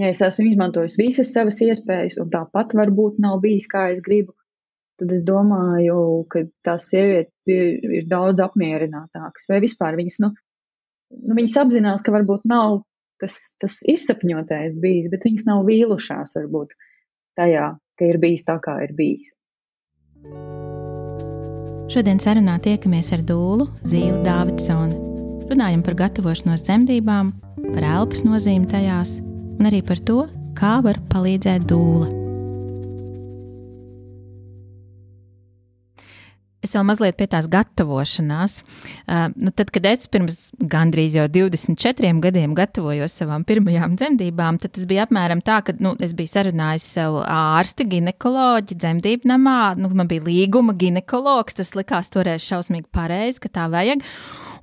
[0.00, 4.34] ja es esmu izmantojis visas savas iespējas, un tāpat varbūt nav bijis, kā es gribu,
[5.00, 9.48] tad es domāju, ka tās sievietes ir, ir daudz apmierinātākas.
[9.50, 10.32] Vai vispār viņas, nu,
[11.22, 12.82] nu, viņas apzinās, ka varbūt nav
[13.22, 16.76] tas, tas izsapņotais bijis, bet viņas nav vīlušās varbūt
[17.36, 19.32] tajā, ka ir bijis tā, kā ir bijis.
[21.92, 24.98] Šodien sarunā tiekamies ar Dūlu Zīli Dāvidsoni.
[25.46, 27.30] Runājam par gatavošanos dzemdībām,
[27.70, 30.24] par elpas nozīmi tajās un arī par to,
[30.58, 32.25] kā var palīdzēt dūle.
[36.64, 38.56] Es vēl mazliet pie tās gatavošanās.
[39.04, 44.74] Uh, nu tad, kad es pirms gandrīz jau 24 gadiem gatavojos savām pirmajām dzemdībām, tad
[44.74, 49.60] tas bija apmēram tā, ka nu, es biju sarunājis savu ārsti, ginekoloģi, dzemdību namā.
[49.78, 54.02] Nu, man bija līguma ginekologs, tas likās toreiz šausmīgi pareizi, ka tā vajag.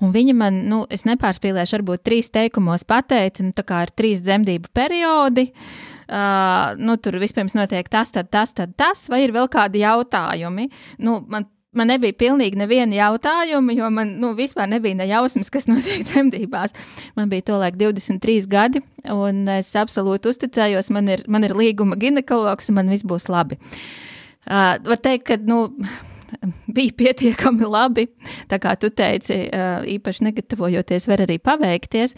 [0.04, 4.26] Un viņa man, nu, es nepārspīlēšu, varbūt trīs teikumos pateica, nu, tā kā ir trīs
[4.26, 5.52] dzemdību periodi.
[6.04, 10.68] Uh, nu, tur vispirms notiek tas, tad tas, tad tas, vai ir vēl kādi jautājumi.
[11.06, 15.68] Nu, man man nebija pilnīgi neviena jautājuma, jo man nu, vispār nebija ne jausmas, kas
[15.70, 16.76] notiek dzemdībās.
[17.18, 18.84] Man bija tolaik 23 gadi,
[19.14, 23.60] un es absolūti uzticējos, man ir, man ir līguma ginekologs, un man viss būs labi.
[24.44, 25.70] Uh, var teikt, ka, nu,
[26.74, 28.08] bija pietiekami labi.
[28.52, 29.36] Tā kā tu teici,
[29.94, 32.16] īpaši negatavojoties, var arī paveikties.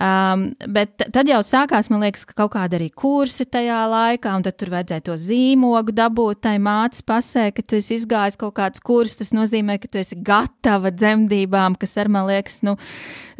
[0.00, 4.58] Um, bet tad jau sākās, man liekas, kaut kāda arī kursi tajā laikā, un tad
[4.60, 9.18] tur vajadzēja to zīmogu dabūt tai mātes pasē, ka tu esi izgājis kaut kāds kurs.
[9.20, 12.76] Tas nozīmē, ka tu esi gatava dzemdībām, kas ar man liekas, nu,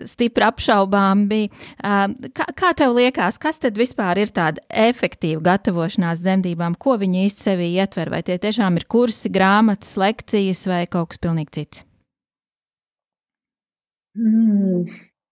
[0.09, 1.51] stipri apšaubām bija.
[1.81, 6.77] Um, kā, kā tev liekas, kas tad vispār ir tāda efektīva gatavošanās dzemdībām?
[6.81, 8.13] Ko viņi īsti sevī ietver?
[8.13, 11.85] Vai tie tiešām ir kursi, grāmatas, lekcijas vai kaut kas pilnīgi cits?
[14.19, 14.87] Mm,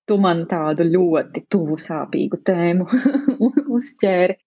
[0.08, 2.86] tu man tādu ļoti tuvu sāpīgu tēmu
[3.78, 4.38] uzķēri.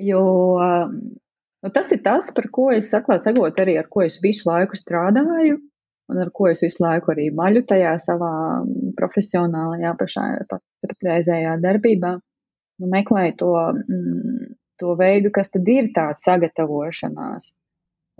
[0.00, 0.22] Jo
[0.56, 4.78] nu, tas ir tas, par ko es atklāti sakot, arī ar ko es visu laiku
[4.78, 5.60] strādāju.
[6.10, 8.32] un ar ko es visu laiku arī maļu tajā savā
[8.98, 12.10] profesionālajā pašā pat, patreizējā darbībā,
[12.82, 13.52] nu, meklēju to,
[13.84, 14.48] mm,
[14.82, 17.52] to veidu, kas tad ir tā sagatavošanās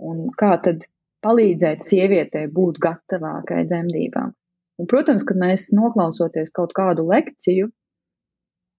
[0.07, 0.85] un kā tad
[1.25, 4.33] palīdzēt sievietei būt gatavākai dzemdībām.
[4.81, 7.69] Un, protams, kad mēs noklausoties kaut kādu lekciju,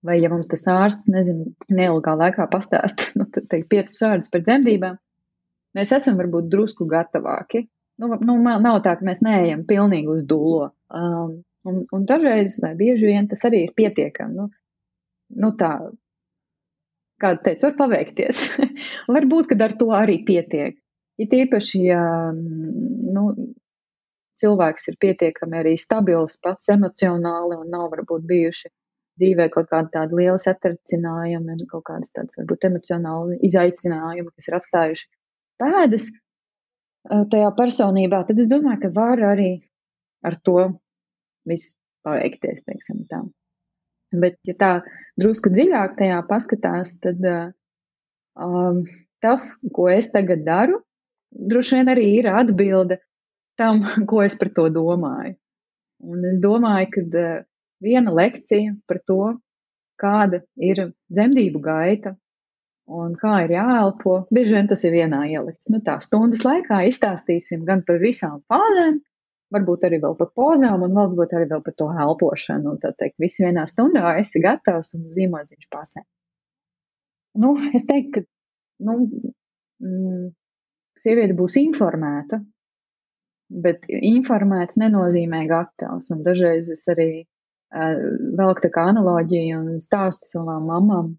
[0.06, 4.42] vai ja mums tas ārsts, nezinu, neilgā laikā pastāst, nu, tad teikt piecus vārdus par
[4.46, 4.98] dzemdībām,
[5.78, 7.68] mēs esam varbūt drusku gatavāki.
[8.02, 10.72] Nu, nu, nav tā, ka mēs neejam pilnīgi uz dūlo.
[10.90, 14.34] Um, un, un dažreiz, vai bieži vien, tas arī ir pietiekami.
[14.40, 14.48] Nu,
[15.38, 15.76] nu tā,
[17.22, 18.42] kā teicu, var paveikties.
[19.14, 20.81] Varbūt, ka ar to arī pietiek.
[21.20, 23.24] It īpaši, ja nu,
[24.40, 28.70] cilvēks ir pietiekami arī stabils pats emocionāli un nav varbūt bijuši
[29.20, 34.56] dzīvē kaut kāda tāda liela satricinājuma un kaut kādas tādas varbūt emocionāli izaicinājumi, kas ir
[34.58, 35.08] atstājuši
[35.62, 36.08] pēdas
[37.32, 39.52] tajā personībā, tad es domāju, ka var arī
[40.24, 40.56] ar to
[41.48, 41.74] viss
[42.06, 43.22] paveikties, teiksim tā.
[44.12, 44.72] Bet, ja tā
[45.18, 48.82] drusku dziļāk tajā paskatās, tad um,
[49.24, 50.82] tas, ko es tagad daru,
[51.32, 53.00] droši vien arī ir atbilde
[53.60, 55.36] tam, ko es par to domāju.
[56.02, 57.44] Un es domāju, ka uh,
[57.82, 59.20] viena lekcija par to,
[60.02, 62.16] kāda ir dzemdību gaita
[62.92, 65.70] un kā ir jāelpo, bieži vien tas ir vienā ielikts.
[65.72, 68.98] Nu, tā stundas laikā izstāstīsim gan par visām fāzēm,
[69.54, 72.74] varbūt arī vēl par pozām un varbūt arī vēl par to elpošanu.
[72.74, 76.04] Un tā teikt, visi vienā stundā esi gatavs un zīmodziņš pasē.
[77.42, 78.26] Nu, es teiktu, ka,
[78.88, 78.98] nu,
[79.80, 80.26] mm,
[80.98, 82.42] sieviete būs informēta
[83.52, 86.10] bet informēts nenozīmē gatavs.
[86.14, 88.00] Un dažreiz es arī uh,
[88.38, 91.14] velku tā kā analoģiju un stāstu savām mamām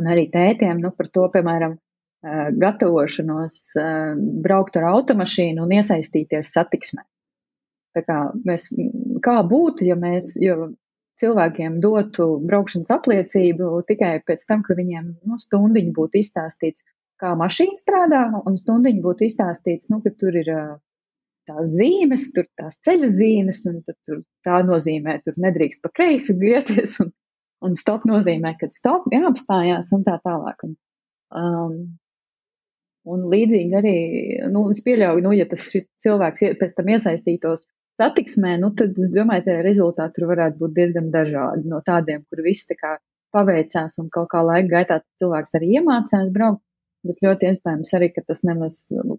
[0.00, 4.12] un arī tētiem, nu, par to, piemēram, uh, gatavošanos uh,
[4.44, 7.04] braukt ar automašīnu un iesaistīties satiksmē.
[7.96, 8.68] Tā kā mēs,
[9.24, 10.72] kā būtu, ja mēs, jo
[11.20, 16.86] cilvēkiem dotu braukšanas apliecību tikai pēc tam, ka viņiem, nu, stundiņu būtu izstāstīts,
[17.20, 20.50] kā mašīna strādā, un stundiņu būtu izstāstīts, nu, ka tur ir
[21.50, 26.98] tās zīmes, tur tās ceļa zīmes, un tur tā nozīmē, tur nedrīkst pa kreisi griezties,
[27.04, 27.10] un,
[27.66, 30.64] un stop nozīmē, ka stop jāapstājās un tā tālāk.
[30.68, 30.76] Un,
[31.40, 31.76] um,
[33.10, 33.96] un līdzīgi arī,
[34.52, 37.66] nu, es pieļauju, nu, ja tas šis cilvēks pēc tam iesaistītos
[38.00, 42.44] satiksmē, nu, tad es domāju, ka rezultāti tur varētu būt diezgan dažādi no tādiem, kur
[42.46, 42.96] viss tā kā
[43.34, 46.62] paveicās un kaut kā laika gaitā cilvēks arī iemācās braukt,
[47.06, 49.18] bet ļoti iespējams arī, ka tas nemaz nu,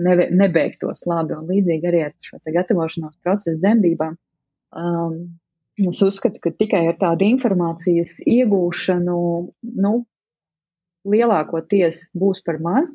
[0.00, 1.36] neve, nebeigtos labi.
[1.36, 4.16] Un līdzīgi arī ar šo gatavošanos procesu dzemdībām.
[4.80, 5.16] Um,
[5.90, 9.20] es uzskatu, ka tikai ar tādu informācijas iegūšanu,
[9.84, 9.92] nu,
[11.08, 12.92] lielākoties būs par maz,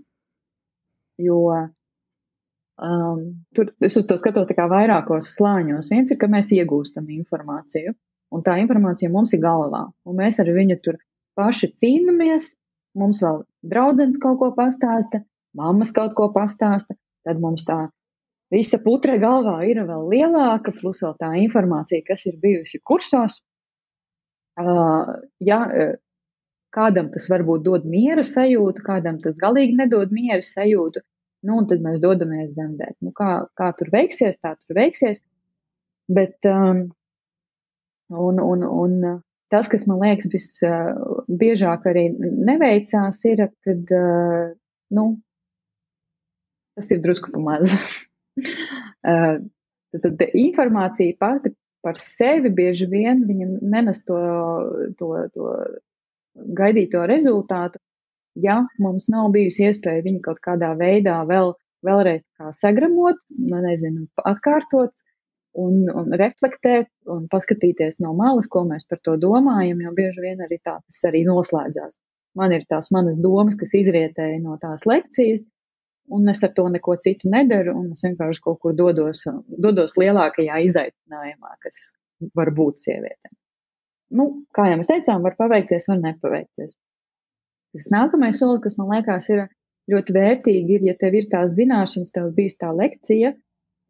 [1.21, 3.23] jo um,
[3.55, 5.89] tur es uz to skatos vairākos slāņos.
[5.93, 7.95] Viens ir, ka mēs iegūstam informāciju,
[8.35, 11.01] un tā informācija mums ir galvā, un mēs ar viņu tur
[11.39, 12.53] paši cīnāmies.
[12.95, 15.23] Mums vēl draudzens kaut ko pastāsta,
[15.57, 17.85] mammas kaut ko pastāsta, tad mums tā
[18.53, 23.41] visa putre galvā ir vēl lielāka, plus vēl tā informācija, kas ir bijusi kursos.
[24.55, 25.59] Uh, ja
[26.75, 31.03] kādam tas varbūt dod miera sajūtu, kādam tas galīgi nedod miera sajūtu,
[31.47, 32.97] nu, un tad mēs dodamies dzemdēt.
[33.05, 35.21] Nu, kā, kā tur veiksies, tā tur veiksies.
[36.11, 36.85] Bet, um,
[38.11, 38.97] un, un, un
[39.53, 40.57] tas, kas man liekas
[41.27, 44.53] visbiežāk arī neveicās, ir, kad, uh,
[44.95, 45.05] nu,
[46.75, 47.71] tas ir drusku pamaz.
[48.35, 49.45] tad,
[50.03, 51.53] tad informācija pati
[51.85, 54.17] par sevi bieži vien viņa nenes to,
[54.97, 55.51] to, to
[56.57, 57.79] gaidīto rezultātu,
[58.41, 61.53] ja mums nav bijusi iespēja viņu kaut kādā veidā vēl,
[61.85, 64.91] vēlreiz kā sagramot, nu, nezinu, atkārtot
[65.61, 70.43] un, un reflektēt un paskatīties no malas, ko mēs par to domājam, jo bieži vien
[70.45, 71.99] arī tā tas arī noslēdzās.
[72.35, 75.45] Man ir tās manas domas, kas izrietēja no tās lekcijas,
[76.15, 80.59] un es ar to neko citu nedaru, un es vienkārši kaut kur dodos, dodos lielākajā
[80.67, 81.91] izaicinājumā, kas
[82.35, 83.33] var būt sievietēm.
[84.15, 86.75] Nu, kā jau mēs teicām, var paveikties, var nepaveikties.
[87.75, 89.47] Tas nākamais solis, kas man liekas ir
[89.91, 93.33] ļoti vērtīgi, ir, ja tev ir tās zināšanas, tev bijis tā lekcija,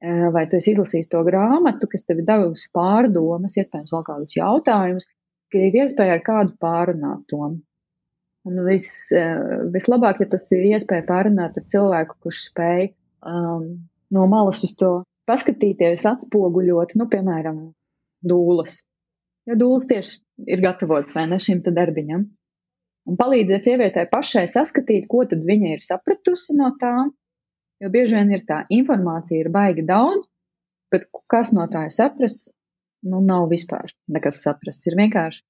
[0.03, 5.07] vai tu esi izlasījis to grāmatu, kas tev ir devusi pārdomas, iespējams vēl kādus jautājumus,
[5.51, 7.55] ka ir iespēja ar kādu pārunāt to.
[8.45, 9.39] Un vis, eh,
[9.73, 12.91] vislabāk, ja tas ir iespēja pārunāt ar cilvēku, kurš spēj
[13.25, 13.69] um,
[14.13, 14.91] no malas uz to
[15.25, 17.61] paskatīties, atspoguļot, nu, piemēram,
[18.21, 18.83] dūlas.
[19.49, 20.19] Jo dūlas tieši
[20.53, 22.27] ir gatavotas vai ne šim darbiņam.
[23.05, 27.11] Un palīdzēt sievietē pašai saskatīt, ko tad viņa ir sapratusi no tām.
[27.83, 30.29] Jo bieži vien ir tā informācija, ir baigi daudz,
[30.95, 32.53] Bet kas no tā ir saprasts?
[33.05, 34.87] Nu, nav vispār nekas saprasts.
[34.89, 35.43] Ir vienkārši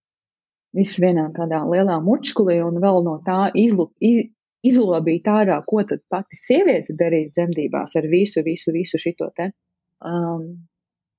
[0.76, 4.26] viss vienā tādā lielā mučkulī un vēl no tā izlu, iz,
[4.66, 9.52] izlobīt ārā, ko tad pati sieviete darīs dzemdībās ar visu, visu, visu šito te.
[10.04, 10.66] Um,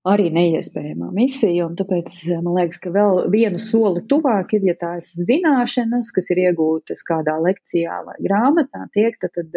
[0.06, 5.14] arī neiespējamā misija, un tāpēc man liekas, ka vēl vienu soli tuvāk ir, ja tās
[5.30, 9.56] zināšanas, kas ir iegūtas kādā lekcijā vai grāmatā, tiek, tad, tad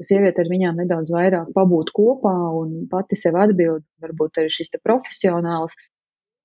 [0.00, 4.72] ka sieviete ar viņām nedaudz vairāk pabūt kopā un pati sev atbild, varbūt arī šis
[4.80, 5.76] profesionāls,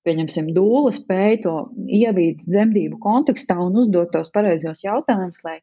[0.06, 1.54] pieņemsim, dūla spēja to
[1.88, 5.56] ievīt dzemdību kontekstā un uzdot tos pareizos jautājumus, lai,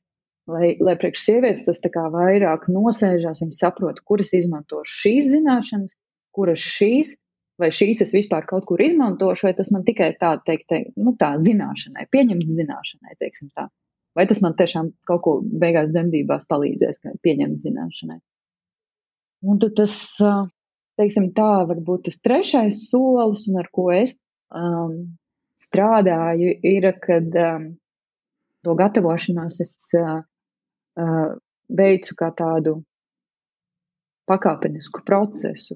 [0.50, 5.96] lai, lai priekš sievietes tas tā kā vairāk nosēžās, viņas saprot, kuras izmantošu šīs zināšanas,
[6.36, 7.14] kuras šīs,
[7.62, 11.16] vai šīs es vispār kaut kur izmantošu, vai tas man tikai tā teikt, te, nu
[11.20, 13.70] tā zināšanai, pieņemt zināšanai, teiksim tā.
[14.14, 18.20] Vai tas man tiešām kaut ko beigās dzemdībās palīdzēs, pieņemt zināšanai.
[19.44, 19.96] Un tad tas,
[21.00, 24.16] teiksim tā, varbūt tas trešais solis, un ar ko es
[24.54, 25.18] um,
[25.60, 27.68] strādāju, ir, kad um,
[28.64, 30.22] to gatavošanos es uh,
[31.68, 32.78] veicu kā tādu
[34.30, 35.76] pakāpenisku procesu,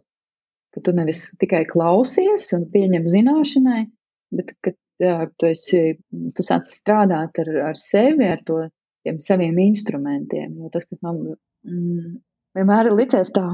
[0.72, 3.88] ka tu nevis tikai klausies un pieņem zināšanai,
[4.38, 5.82] bet ka tu, esi,
[6.36, 8.64] tu sāc strādāt ar, ar sevi, ar to,
[9.06, 10.56] tiem saviem instrumentiem.
[10.62, 11.20] Jo tas, kas man
[11.68, 12.16] mm,
[12.58, 13.46] vienmēr ir licies tā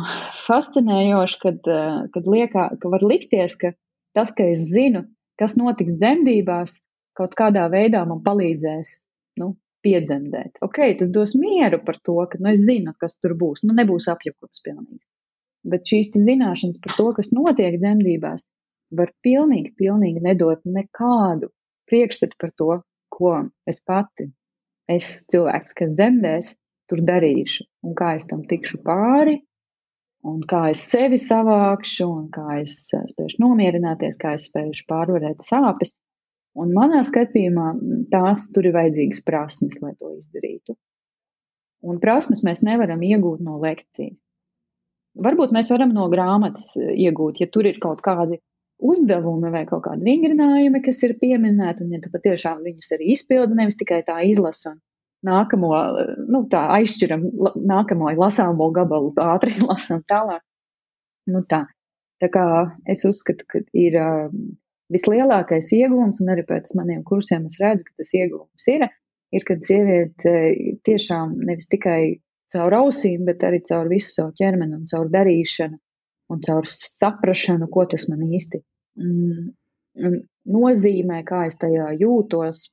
[0.45, 1.71] fascinējoši, kad,
[2.15, 3.73] kad liekā, ka var likties, ka
[4.17, 5.05] tas, ka es zinu,
[5.39, 6.79] kas notiks dzemdībās,
[7.17, 8.93] kaut kādā veidā man palīdzēs
[9.41, 9.53] nu,
[9.83, 10.61] piedzemdēt.
[10.65, 13.65] Ok, tas dos mieru par to, ka nu, es zinu, kas tur būs.
[13.67, 15.03] Nu, nebūs apjukums pilnīgi.
[15.69, 18.45] Bet šīs zināšanas par to, kas notiek dzemdībās,
[18.97, 21.49] var pilnīgi, pilnīgi nedot nekādu
[21.89, 22.69] priekšstatu par to,
[23.13, 23.33] ko
[23.69, 24.29] es pati,
[24.89, 26.53] es cilvēks, kas dzemdēs,
[26.89, 29.37] tur darīšu, un kā es tam tikšu pāri,
[30.27, 35.43] un kā es sevi savākšu, un kā es eh, spēšu nomierināties, kā es spēšu pārvarēt
[35.45, 35.95] sāpes.
[36.59, 37.71] Un manā skatījumā
[38.11, 40.75] tās tur ir vajadzīgas prasmes, lai to izdarītu.
[41.83, 44.21] Un prasmes mēs nevaram iegūt no lekcijas.
[45.23, 48.39] Varbūt mēs varam no grāmatas eh, iegūt, ja tur ir kaut kādi
[48.83, 53.57] uzdevumi vai kaut kādi vingrinājumi, kas ir pieminēti, un ja tu patiešām viņus arī izpildi,
[53.59, 54.79] nevis tikai tā izlasi un
[55.27, 55.69] nākamo,
[56.27, 57.23] nu, tā aizšķiram
[57.69, 60.43] nākamo lasāmo gabalu ātri lasam tālāk.
[61.31, 61.65] Nu tā.
[62.21, 62.43] Tā kā
[62.91, 64.35] es uzskatu, ka ir um,
[64.93, 68.85] vislielākais iegūms, un arī pēc maniem kursiem es redzu, ka tas iegūms ir,
[69.35, 70.35] ir, kad sieviete
[70.87, 72.19] tiešām nevis tikai
[72.53, 75.79] caur ausīm, bet arī caur visu savu ķermeni un caur darīšanu
[76.31, 78.61] un caur saprašanu, ko tas man īsti
[80.57, 82.67] nozīmē, kā es tajā jūtos.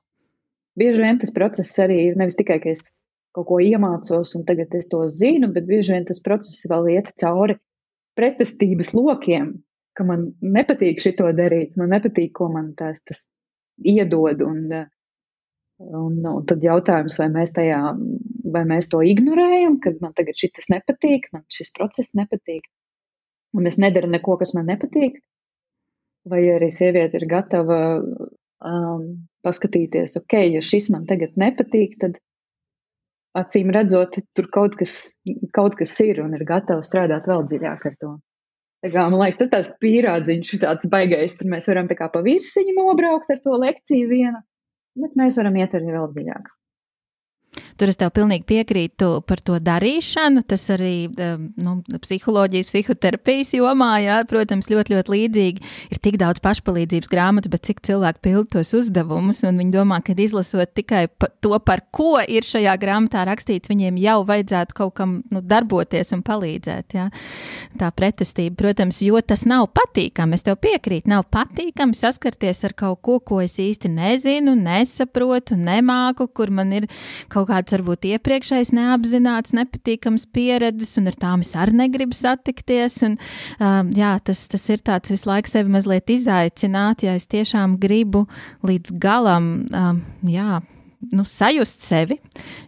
[0.79, 2.85] Bieži vien tas process arī ir nevis tikai, ka es
[3.37, 7.13] kaut ko iemācos un tagad es to zinu, bet bieži vien tas process vēl iet
[7.21, 7.59] cauri
[8.19, 9.53] pretestības lokiem,
[9.97, 13.27] ka man nepatīk šito darīt, man nepatīk, ko man tās, tas
[13.87, 14.43] iedod.
[14.47, 14.67] Un,
[15.81, 17.81] un, un tad jautājums, vai mēs tajā,
[18.55, 22.67] vai mēs to ignorējam, kad man tagad šis nepatīk, man šis process nepatīk,
[23.57, 25.21] un es nedaru neko, kas man nepatīk,
[26.29, 29.05] vai arī sieviete ir gatava um,
[29.47, 32.19] paskatīties, ok, ja šis man tagad nepatīk, tad
[33.39, 34.97] acīm redzot, tur kaut kas,
[35.57, 38.15] kaut kas ir un ir gatava strādāt vēl dziļāk ar to.
[38.81, 42.23] Tā kā, man liekas, tas tāds pīrādziņš, tāds baigais, tur mēs varam tā kā pa
[42.25, 44.41] virsiņu nobraukt ar to lekciju vienu,
[45.03, 46.49] bet mēs varam iet arī vēl dziļāk.
[47.81, 50.43] Tur es tev pilnīgi piekrītu par to darīšanu.
[50.45, 55.71] Tas arī nu, psiholoģijas, psihoterapijas jomā, jā, protams, ļoti, ļoti līdzīgi.
[55.89, 60.13] Ir tik daudz pašpalīdzības grāmatu, bet cik cilvēki pild tos uzdevumus, un viņi domā, ka
[60.13, 65.17] izlasot tikai pa to, par ko ir šajā grāmatā rakstīts, viņiem jau vajadzētu kaut kam
[65.33, 66.99] nu, darboties un palīdzēt.
[66.99, 67.09] Jā.
[67.81, 70.37] Tā pretestība, protams, jo tas nav patīkami.
[70.37, 76.29] Es tev piekrītu, nav patīkami saskarties ar kaut ko, ko es īsti nezinu, nesaprotu, nemāku,
[76.29, 76.91] kur man ir
[77.33, 83.03] kaut kāds kāds varbūt iepriekšējais neapzināts, nepatīkams pieredzes, un ar tām es arī negribu satikties.
[83.07, 83.17] Un,
[83.61, 88.27] um, jā, tas, tas ir tāds visu laiku sevi mazliet izaicināt, ja es tiešām gribu
[88.67, 90.61] līdz galam, um, jā,
[91.13, 92.19] nu, sajust sevi.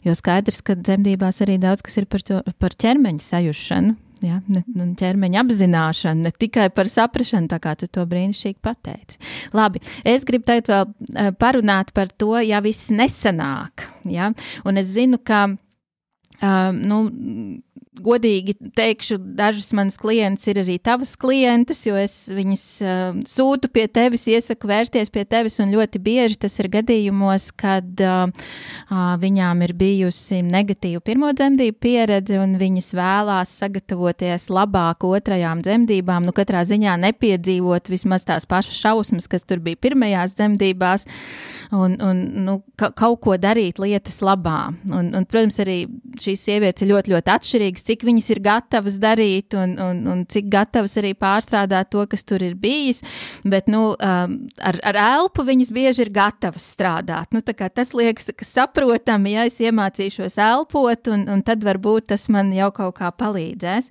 [0.05, 3.99] Jo skaidrs, ka dzemdībās arī daudz kas ir par, to, par ķermeņa sajūšanu.
[4.23, 9.19] Ja, ne, nu, ķermeņa apzināšana, ne tikai par saprāšanu, tā kā tu to brīnišķīgi pateici.
[9.57, 13.89] Labi, es gribu teikt vēl uh, parunāt par to, ja viss nesanāk.
[14.07, 14.31] Ja?
[14.69, 17.03] Un es zinu, ka uh, nu,
[18.01, 23.85] godīgi teikšu, dažas manas klientes ir arī tavas klientes, jo es viņas uh, sūtu pie
[23.93, 28.33] tevis, iesaku vērsties pie tevis, un ļoti bieži tas ir gadījumos, kad uh,
[29.21, 36.33] viņām ir bijusi negatīva pirmo dzemdību pieredze, un viņas vēlās sagatavoties labāk otrajām dzemdībām, nu
[36.37, 41.07] katrā ziņā nepiedzīvot vismaz tās pašas šausmas, kas tur bija pirmajās dzemdībās,
[41.77, 44.73] un, un nu, ka, kaut ko darīt lietas labā.
[44.89, 45.79] Un, un, protams, arī
[46.21, 50.27] šīs sievietes ir ļoti, ļoti atšķirīgas atkarīgs, cik viņas ir gatavas darīt un, un, un
[50.27, 53.03] cik gatavas arī pārstrādāt to, kas tur ir bijis.
[53.45, 57.33] Bet nu, um, ar, ar elpu viņas bieži ir gatavas strādāt.
[57.33, 62.71] Nu, tas liekas saprotami, ja es iemācīšos elpot, un, un tad varbūt tas man jau
[62.73, 63.91] kaut kā palīdzēs.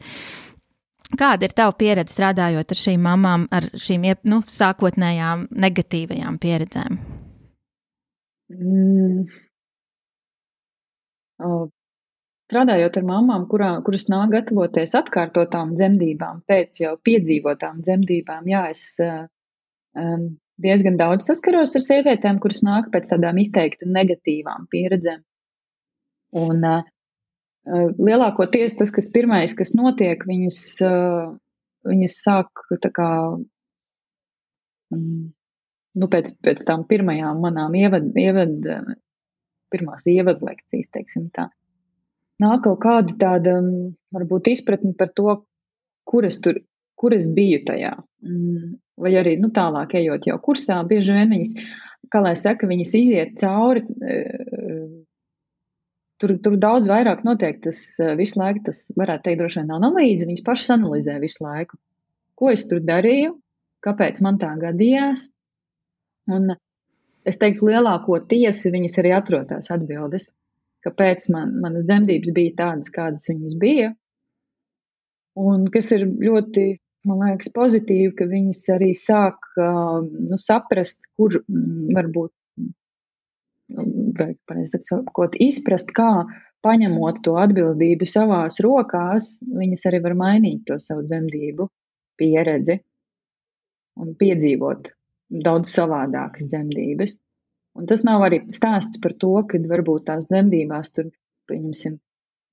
[1.17, 6.99] Kāda ir tava pieredze strādājot ar šīm mamām, ar šīm nu, sākotnējām negatīvajām pieredzēm?
[8.51, 9.27] Mm.
[11.41, 11.71] Oh,
[12.51, 18.83] strādājot ar mamām, kurā, kuras nāk gatavoties atkārtotām dzemdībām, pēc jau piedzīvotām dzemdībām, jā, es
[18.99, 20.25] um,
[20.61, 25.21] diezgan daudz saskaros ar sievietēm, kuras nāk pēc tādām izteikti negatīvām pieredzēm.
[26.41, 26.83] Un uh,
[27.95, 31.31] lielākoties tas, kas pirmais, kas notiek, viņas, uh,
[31.87, 33.09] viņas sāk tā kā,
[34.91, 35.07] um,
[35.95, 38.69] nu, pēc, pēc tām pirmajām manām ievad, ievad,
[39.71, 41.47] pirmās ievadlekcijas, teiksim tā
[42.41, 45.41] nāk kaut kāda tāda, mm, varbūt, izpratne par to,
[46.07, 46.59] kur es tur,
[46.99, 47.93] kur es biju tajā.
[48.25, 51.53] Mm, vai arī, nu, tālāk ejot jau kursā, bieži vien viņas,
[52.11, 53.85] kā lai saka, viņas iziet cauri.
[54.01, 54.17] E,
[56.21, 60.27] tur, tur daudz vairāk notiek tas e, visu laiku, tas varētu teikt, droši vien analīze.
[60.29, 61.79] Viņas pašas analizē visu laiku.
[62.37, 63.35] Ko es tur darīju,
[63.85, 65.29] kāpēc man tā gadījās.
[66.31, 66.53] Un
[67.25, 70.29] es teiktu, lielāko tiesu viņas arī atrod tās atbildes
[70.85, 73.91] kāpēc man, manas dzemdības bija tādas, kādas viņas bija.
[75.39, 76.65] Un kas ir ļoti,
[77.07, 82.33] man liekas, pozitīvi, ka viņas arī sāk nu, saprast, kur mm, varbūt,
[84.19, 86.25] vai pareizi sakot, izprast, kā
[86.65, 91.69] paņemot to atbildību savās rokās, viņas arī var mainīt to savu dzemdību
[92.19, 92.77] pieredzi
[94.01, 94.91] un piedzīvot
[95.45, 97.15] daudz savādākas dzemdības.
[97.79, 101.11] Un tas nav arī stāsts par to, ka varbūt tās dzemdībās tur,
[101.49, 101.97] pieņemsim,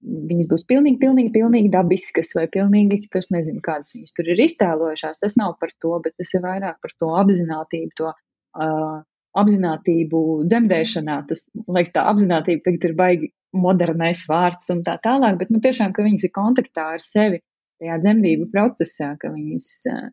[0.04, 5.18] viņas būs pilnīgi, pilnīgi, pilnīgi dabiskas vai pilnīgi, tas nezinu, kādas viņas tur ir iztēlojušās.
[5.24, 9.00] Tas nav par to, bet tas ir vairāk par to apzinātību, to uh,
[9.42, 11.18] apzinātību dzemdēšanā.
[11.30, 15.94] Tas, liekas, tā apzinātība tagad ir baigi modernais vārds un tā tālāk, bet, nu, tiešām,
[15.96, 17.42] ka viņas ir kontaktā ar sevi
[17.82, 20.08] tajā dzemdību procesā, ka viņas uh,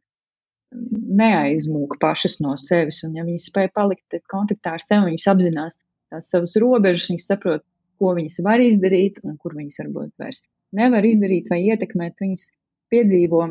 [1.22, 3.02] neaizmūk pašas no sevis.
[3.08, 5.80] Un, ja viņas spēj palikt kontaktā ar sevi, viņas apzinās
[6.14, 7.66] tās savas robežas, viņas saprot,
[8.02, 10.44] ko viņas var izdarīt un kur viņas varbūt vairs
[10.76, 12.18] nevar izdarīt vai ietekmēt.
[12.22, 12.48] Viņas
[12.94, 13.48] piedzīvo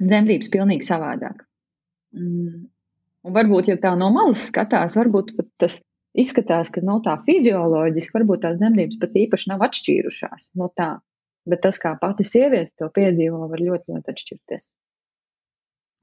[0.00, 1.44] dzemdības pilnīgi savādāk.
[2.16, 2.66] Mm.
[3.20, 5.80] Un varbūt, ja tā no malas skatās, varbūt pat tas
[6.16, 10.94] izskatās, ka no tā fizioloģiski varbūt tās dzemdības pat īpaši nav atšķīrušās no tā.
[11.48, 14.66] Bet tas, kā pati sieviete to piedzīvo, var ļoti, ļoti atšķirties.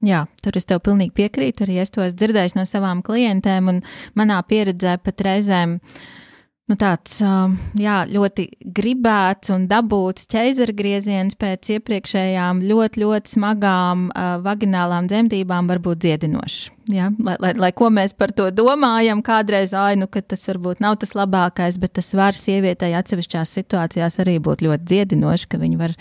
[0.06, 1.64] Jā, tur es tev pilnīgi piekrītu.
[1.66, 3.80] Arī es to esmu dzirdējis no savām klientēm, un
[4.18, 5.78] manā pieredzē pat reizēm
[6.68, 7.18] nu, tāds
[7.80, 8.44] jā, ļoti
[8.76, 16.58] gribēts un dabūts ķeizargrieziens pēc iepriekšējām ļoti, ļoti smagām uh, vaginālām dzemdībām var būt dziedinošs.
[16.92, 17.10] Ja?
[17.24, 20.96] Lai, lai, lai ko mēs par to domājam, kādreiz, ai, nu, ka tas varbūt nav
[21.02, 25.96] tas labākais, bet tas var sievietei atsevišķās situācijās arī būt ļoti dziedinoši, ka viņi var,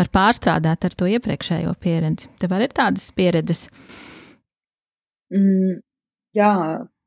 [0.00, 2.30] var pārstrādāt ar to iepriekšējo pieredzi.
[2.40, 3.66] Tev arī ir tādas pieredzes?
[5.30, 5.78] Mm,
[6.36, 6.54] jā,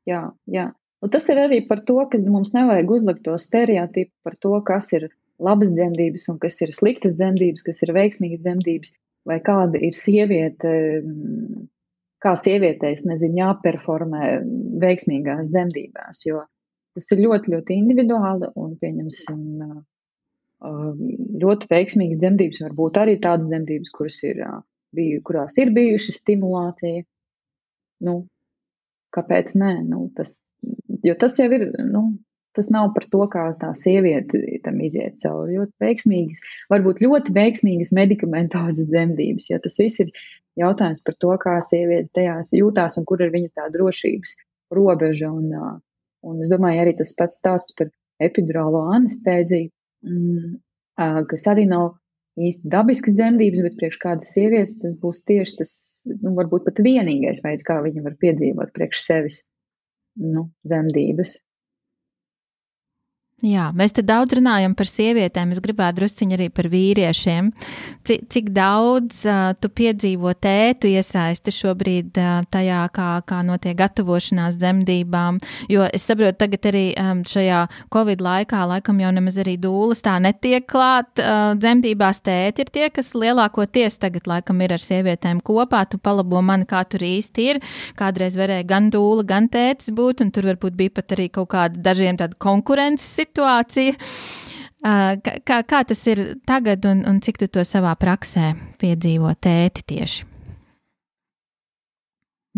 [0.08, 0.70] jā, jā.
[1.04, 4.88] Un tas ir arī par to, ka mums nevajag uzlikt to stereotipu par to, kas
[4.96, 5.10] ir
[5.42, 8.94] labas dzemdības un kas ir sliktas dzemdības, kas ir veiksmīgas dzemdības,
[9.28, 11.66] vai kāda ir sieviete, mm,
[12.24, 14.30] kā sievietei, nezinu, jāperformē
[14.80, 16.44] veiksmīgās dzemdībās, jo
[16.94, 19.42] tas ir ļoti, ļoti individuāli un, pieņemsim,
[21.44, 24.40] ļoti veiksmīgas dzemdības var būt arī tādas dzemdības, kuras ir,
[24.94, 27.02] biju, kurās ir bijuši stimulācija.
[28.06, 28.14] Nu,
[29.14, 29.72] kāpēc nē?
[29.88, 30.38] Nu, tas
[31.04, 32.04] Jo tas jau ir, nu,
[32.56, 35.58] tas nav par to, kā tā sieviete tam iziet cauri.
[35.58, 36.42] Ļoti veiksmīgas,
[36.72, 40.12] varbūt ļoti veiksmīgas medikamentozes dzemdības, jo tas viss ir
[40.60, 44.36] jautājums par to, kā sieviete tajās jūtās un kur ir viņa tā drošības
[44.74, 45.32] robeža.
[45.34, 45.50] Un,
[46.24, 47.90] un es domāju, arī tas pats stāsts par
[48.22, 49.72] epidurālo anestēziju,
[50.06, 50.54] mm,
[51.30, 51.96] kas arī nav
[52.38, 55.74] īsti dabiskas dzemdības, bet priekš kādas sievietes tas būs tieši tas,
[56.06, 59.42] nu, varbūt pat vienīgais veids, kā viņa var piedzīvot priekš sevis
[60.14, 61.38] nu, dzemdības.
[63.42, 65.50] Jā, mēs te daudz runājam par sievietēm.
[65.52, 67.48] Es gribētu drusciņi arī par vīriešiem.
[68.06, 74.54] Cik, cik daudz uh, tu piedzīvo tētu iesaisti šobrīd uh, tajā, kā, kā notiek gatavošanās
[74.62, 75.40] dzemdībām?
[75.68, 80.14] Jo es saprotu, tagad arī um, šajā Covid laikā laikam jau nemaz arī dūlas tā
[80.22, 81.10] netiek klāt.
[81.18, 85.82] Uh, dzemdībās tēti ir tie, kas lielākoties tagad laikam ir ar sievietēm kopā.
[85.90, 87.62] Tu palabo mani, kā tur īsti ir.
[87.98, 91.82] Kādreiz varēja gan dūla, gan tētis būt, un tur varbūt bija pat arī kaut kāda
[91.90, 93.96] dažiem tāda konkurences situācija situācija.
[94.84, 98.52] Kā, kā tas ir tagad un, un cik tu to savā praksē
[98.82, 100.26] piedzīvo tēti tieši?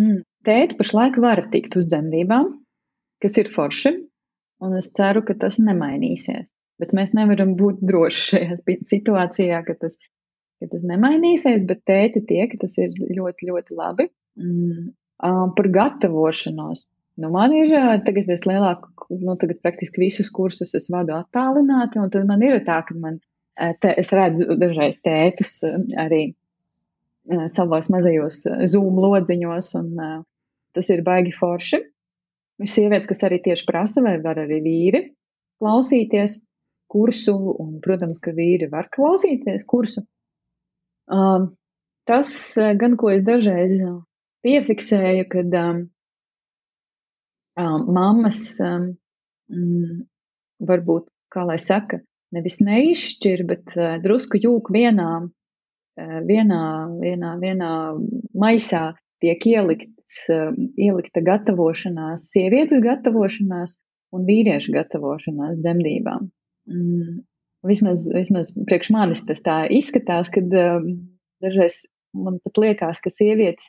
[0.01, 2.51] Mm, tēti pašlaik var tikt uz dzemdībām,
[3.23, 3.95] kas ir forši,
[4.61, 6.51] un es ceru, ka tas nemainīsies.
[6.83, 8.59] Bet mēs nevaram būt droši šajā
[8.91, 9.95] situācijā, ka tas,
[10.61, 14.11] ka tas nemainīsies, bet tēti tiek, tas ir ļoti, ļoti labi.
[14.37, 14.91] Mm,
[15.57, 16.85] par gatavošanos.
[17.17, 17.73] Nu, man ir
[18.05, 18.91] tagad es lielāku,
[19.23, 23.21] nu, tagad praktiski visus kursus es vadu attālināti, un tad man ir tā, ka man,
[23.81, 25.63] te, es redzu dažreiz tētus
[25.97, 26.35] arī
[27.53, 29.89] savos mazajos Zoom lodziņos, un
[30.77, 31.81] tas ir baigi forši.
[32.61, 35.03] Ir sievietes, kas arī tieši prasa, vai var arī vīri
[35.61, 36.39] klausīties
[36.93, 40.05] kursu, un, protams, ka vīri var klausīties kursu.
[41.13, 41.51] Um,
[42.09, 42.31] tas,
[42.81, 43.77] gan ko es dažreiz
[44.47, 45.85] piefiksēju, kad um,
[47.61, 48.93] um, mammas um,
[50.67, 52.01] varbūt, kā lai saka,
[52.35, 56.63] nevis neizšķir, bet uh, drusku jūk vienā, uh, vienā,
[57.01, 57.73] vienā, vienā
[58.37, 58.85] maisā
[59.25, 63.79] tiek ielikts, uh, ielikta gatavošanās, sievietes gatavošanās
[64.15, 66.31] un vīriešu gatavošanās dzemdībām.
[66.71, 67.21] Mm,
[67.67, 70.91] vismaz, vismaz priekš manis tas tā izskatās, kad um,
[71.45, 71.85] dažreiz
[72.17, 73.69] man pat liekas, ka sievietes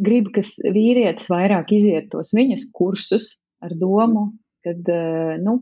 [0.00, 0.42] grib, ka
[0.74, 3.34] vīrietis vairāk iziet tos viņas kursus
[3.64, 4.30] ar domu,
[4.64, 5.60] ka eh, nu,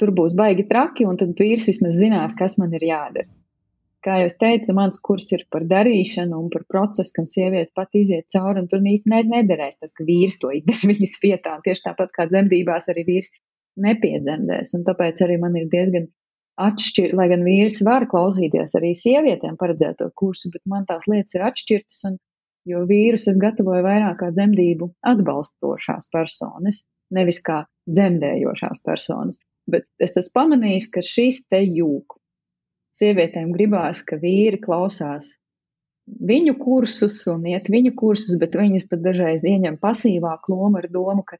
[0.00, 3.28] tur būs baigi traki, un tad vīrs vismaz zinās, kas man ir jādara.
[4.02, 8.26] Kā jau teicu, mans kurs ir par darīšanu un par procesu, kam sieviete pat iziet
[8.34, 11.54] cauri, un tur īsti nederēs tas, ka vīrs to izdara viņas vietā.
[11.62, 13.30] Tieši tāpat kā dzemdībās arī vīrs
[13.82, 16.10] nepiedzemdēs, un tāpēc arī man ir diezgan
[16.60, 21.46] atšķirti, lai gan vīrs var klausīties arī sievietēm paredzēto kursu, bet man tās lietas ir
[21.46, 22.18] atšķirtas, un
[22.68, 26.82] jo vīrus es gatavoju vairāk kā dzemdību atbalstošās personas,
[27.14, 29.40] nevis kā dzemdējošās personas.
[29.70, 32.18] Bet es esmu pamanījis, ka šis te jūk.
[32.98, 35.30] Sievietēm gribās, ka vīri klausās
[36.06, 41.24] viņu kursus un iet viņu kursus, bet viņas pat dažreiz ieņem pasīvāku lomu ar domu,
[41.24, 41.38] ka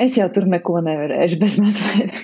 [0.00, 2.16] es jau tur neko nevarēšu bez mazliet.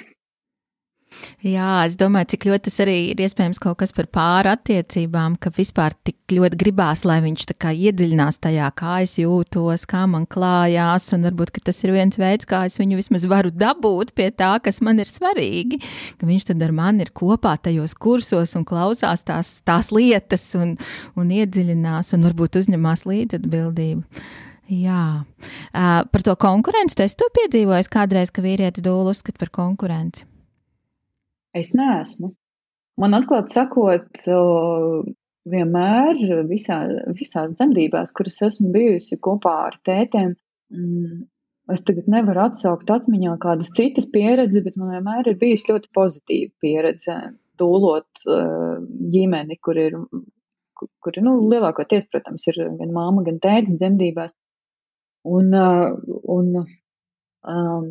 [1.44, 5.52] Jā, es domāju, cik ļoti tas arī ir iespējams kaut kas par pāri attiecībām, ka
[5.54, 10.26] vispār tik ļoti gribās, lai viņš tā kā iedziļinās tajā, kā es jūtos, kā man
[10.26, 14.56] klājās, un varbūt tas ir viens veids, kā es viņu vismaz varu dabūt pie tā,
[14.64, 15.80] kas man ir svarīgi,
[16.18, 20.76] ka viņš tad ar mani ir kopā tajos kursos un klausās tās, tās lietas un,
[21.16, 24.02] un iedziļinās un varbūt uzņemās līdzatbildību.
[24.66, 26.98] Jā, uh, par to konkurenci.
[27.04, 30.26] Es to piedzīvoju kādreiz, ka vīrietis dūlu uzskata par konkurenci.
[31.56, 32.32] Es neesmu.
[33.00, 34.22] Man atklāt sakot,
[35.52, 36.80] vienmēr visā,
[37.16, 40.34] visās dzemdībās, kuras esmu bijusi kopā ar tētēm,
[40.74, 41.18] mm,
[41.74, 46.52] es tagad nevaru atsaukt atmiņā kādas citas pieredzes, bet man vienmēr ir bijusi ļoti pozitīva
[46.64, 47.18] pieredze
[47.60, 48.26] dūlot
[49.12, 49.96] ģimeni, kur ir,
[50.76, 54.34] kur ir, nu, lielākoties, protams, ir gan māma, gan tētis dzemdībās.
[55.26, 57.86] Un, un um,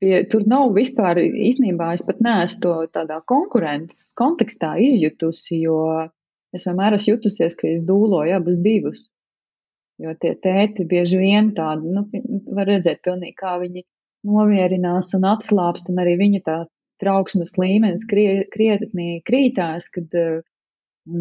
[0.00, 5.76] Pie, tur nav vispār, īstenībā es pat neesmu to tādā konkurences kontekstā izjutusi, jo
[6.56, 9.02] es vienmēr esmu jutusies, ka es dūloju abus divus.
[10.00, 12.06] Jo tie tēti bieži vien tādi, nu,
[12.56, 13.84] var redzēt pilnīgi, kā viņi
[14.30, 16.56] nomierinās un atslāpst, un arī viņa tā
[17.00, 20.40] trauksmes līmenis krie, krietni krītās, kad uh,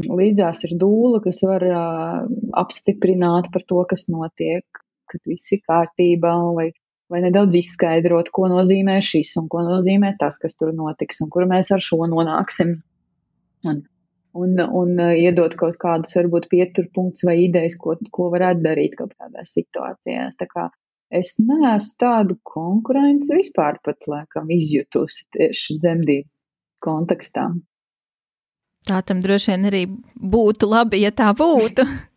[0.08, 2.28] līdzās ir dūla, kas var uh,
[2.64, 4.64] apstiprināt par to, kas notiek,
[5.12, 6.70] kad viss ir kārtībā, vai
[7.10, 11.48] vai nedaudz izskaidrot, ko nozīmē šis un ko nozīmē tas, kas tur notiks un kur
[11.50, 12.76] mēs ar šo nonāksim.
[13.68, 13.80] Un,
[14.38, 19.16] un, un uh, iedot kaut kādus, varbūt, pieturpunktus vai idejas, ko, ko varētu darīt kaut
[19.18, 20.38] kādās situācijās.
[20.40, 20.70] Tā kā
[21.10, 26.30] es neesmu tādu konkurenci vispār pat, laikam, izjutusi tieši dzemdību
[26.86, 27.50] kontekstā.
[28.88, 29.82] Tā tam droši vien arī
[30.16, 31.84] būtu labi, ja tā būtu.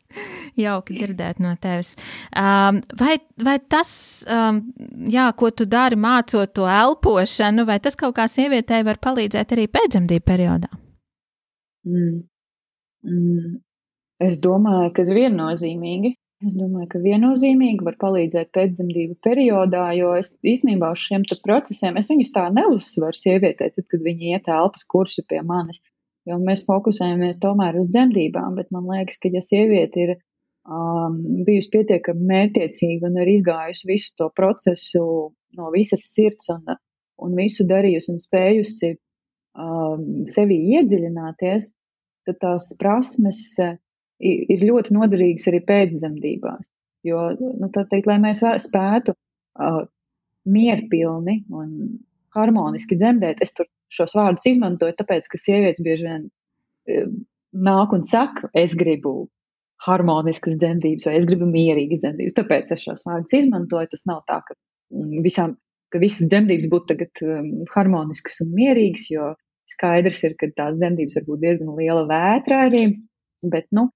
[0.61, 1.95] Jauki dzirdēt no tevis.
[2.37, 3.93] Um, vai, vai tas,
[4.29, 4.61] um,
[5.09, 9.69] jā, ko tu dari, mācot to elpošanu, vai tas kaut kā sievietei var palīdzēt arī
[9.73, 10.69] pēcdzemdību periodā?
[11.89, 12.25] Mm.
[13.09, 13.55] Mm.
[14.23, 16.13] Es domāju, ka viennozīmīgi.
[16.43, 22.11] Es domāju, ka viennozīmīgi var palīdzēt pēcdzemdību periodā, jo es īstenībā uz šiem procesiem, es
[22.11, 25.79] viņus tā neuzsveru sievietē, tad, kad viņi iet elpas kursu pie manis,
[26.27, 30.15] jo mēs fokusējamies tomēr uz dzemdībām, bet man liekas, ka ja sieviete ir
[30.69, 35.05] um, bijusi pietiekami mērķiecīga un ir izgājusi visu to procesu
[35.59, 36.77] no visas sirds un,
[37.23, 41.73] un visu darījusi un spējusi um, sevi iedziļināties,
[42.29, 43.43] tad tās prasmes
[44.23, 46.71] ir ļoti noderīgas arī pēcdzemdībās.
[47.03, 49.83] Jo, nu, tā teikt, lai mēs spētu uh,
[50.47, 51.73] mierpilni un
[52.37, 57.09] harmoniski dzemdēt, es tur šos vārdus izmantoju, tāpēc, ka sievietes bieži vien uh,
[57.53, 59.27] nāk un saka, es gribu
[59.87, 62.37] harmoniskas dzemdības, vai es gribu mierīgas dzemdības.
[62.39, 63.91] Tāpēc es šos vārdus izmantoju.
[63.93, 64.57] Tas nav tā, ka
[65.25, 65.57] visām,
[65.93, 69.33] ka visas dzemdības būtu tagad um, harmoniskas un mierīgas, jo
[69.73, 72.87] skaidrs ir, ka tās dzemdības var būt diezgan liela vētra arī.
[73.43, 73.89] Bet, nu,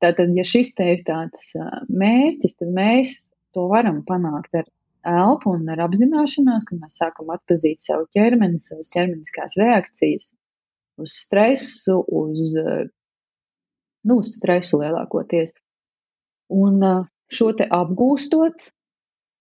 [0.00, 1.50] Tātad, ja šis te ir tāds
[1.92, 3.16] mērķis, tad mēs
[3.54, 4.68] to varam panākt ar
[5.10, 10.30] elpu un ar apzināšanos, kad mēs sākam atpazīt savu ķermeni, savas ķermeniskās reakcijas
[11.00, 12.56] uz stresu, uz,
[14.08, 15.54] nu, uz stresu lielākoties.
[16.50, 16.82] Un
[17.30, 18.70] šo te apgūstot,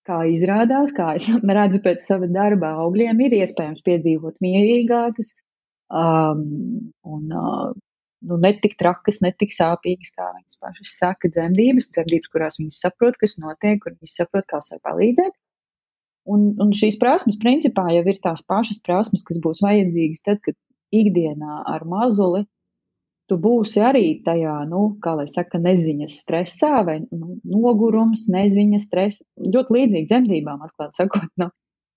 [0.10, 1.28] kā izrādās, kā es
[1.60, 5.36] redzu pēc sava darba augļiem, ir iespējams piedzīvot mierīgākas
[5.90, 6.44] um,
[7.06, 7.70] un uh,
[8.26, 13.38] nu, netik trakas, netik sāpīgas, kā viņas pašas saka, dzemdības, dzemdības, kurās viņas saprot, kas
[13.42, 15.36] notiek, kur viņas saprot, kā sev palīdzēt.
[16.30, 20.58] Un, un šīs prasmes, principā, jau ir tās pašas prasmes, kas būs vajadzīgas tad, kad
[20.94, 22.44] ikdienā ar mazuli
[23.30, 29.26] tu būsi arī tajā, nu, kā lai saka, neziņas stresā vai nu, nogurums, neziņas stresa.
[29.46, 31.50] Ļoti līdzīgi dzemdībām, atklāt sakot, nu,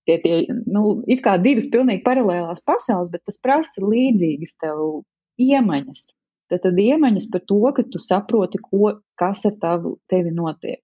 [0.07, 5.03] tie, tie, nu, it kā divas pilnīgi paralēlās pasaules, bet tas prasa līdzīgas tev
[5.41, 6.07] iemaņas.
[6.51, 10.81] Tad, tad iemaņas par to, ka tu saproti, ko, kas ar tavu, tevi notiek.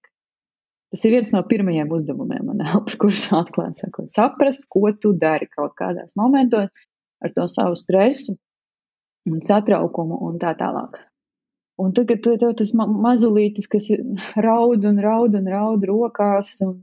[0.90, 5.46] Tas ir viens no pirmajiem uzdevumiem man elpas kursā, atklāt sakot, saprast, ko tu dari
[5.52, 6.72] kaut kādās momentos
[7.20, 8.34] ar to savu stresu
[9.28, 11.00] un satraukumu un tā tālāk.
[11.80, 13.88] Un tagad tev tas ma mazulītis, kas
[14.36, 16.80] raud un raud un raud rokās un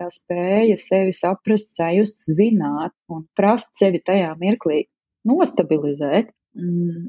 [0.00, 4.86] tā spēja sevi saprast, sajust, zināt un prast sevi tajā mirklī
[5.28, 7.04] nostabilizēt, mm,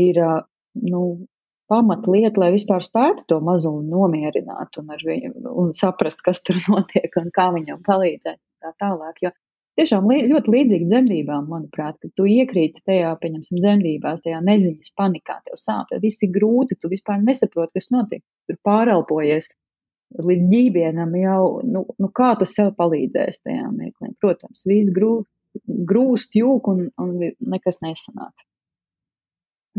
[0.00, 0.20] ir
[0.80, 1.02] nu,
[1.70, 7.30] pamatlieta, lai vispār spētu to mazuli nomierināt un, viņu, un saprast, kas tur notiek un
[7.36, 8.40] kā viņam palīdzēt.
[8.60, 9.22] Tā tālāk.
[9.24, 9.30] Jo
[9.80, 15.40] tiešām li, ļoti līdzīgi dzemdībām, manuprāt, ka tu iekrīti tajā, pieņemsim, dzemdībās, tajā neziņas panikā,
[15.46, 18.22] tev sāp, tad viss ir grūti, tu vispār nesaproti, kas notiek.
[18.50, 19.50] Tur pārelpojies
[20.20, 24.12] līdz ģībienam jau, nu, nu kā tu sev palīdzēsi tajā mirklī.
[24.22, 25.30] Protams, viss grūst,
[25.90, 28.46] grūst jūk un, un nekas nesanāk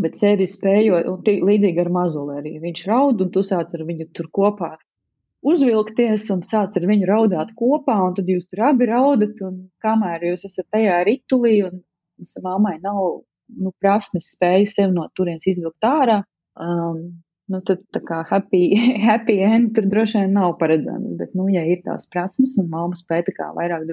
[0.02, 2.54] bet sevi spējot, un tī, līdzīgi ar mazuli arī.
[2.64, 4.76] Viņš raud, un tu sāc ar viņu tur kopā
[5.42, 10.30] uzvilkties un sāc ar viņu raudāt kopā, un tad jūs tur abi raudat, un kamēr
[10.32, 11.82] jūs esat tajā ritulī, un,
[12.22, 13.22] un mammai nav,
[13.58, 16.22] nu, prasmes spēja sevi no turienes izvilkt ārā,
[16.62, 17.02] um,
[17.52, 18.62] nu, tad tā kā happy,
[19.08, 23.00] happy end tur droši vien nav paredzams, bet, nu, ja ir tās prasmes, un mamma
[23.00, 23.90] spēja tā kā vairāk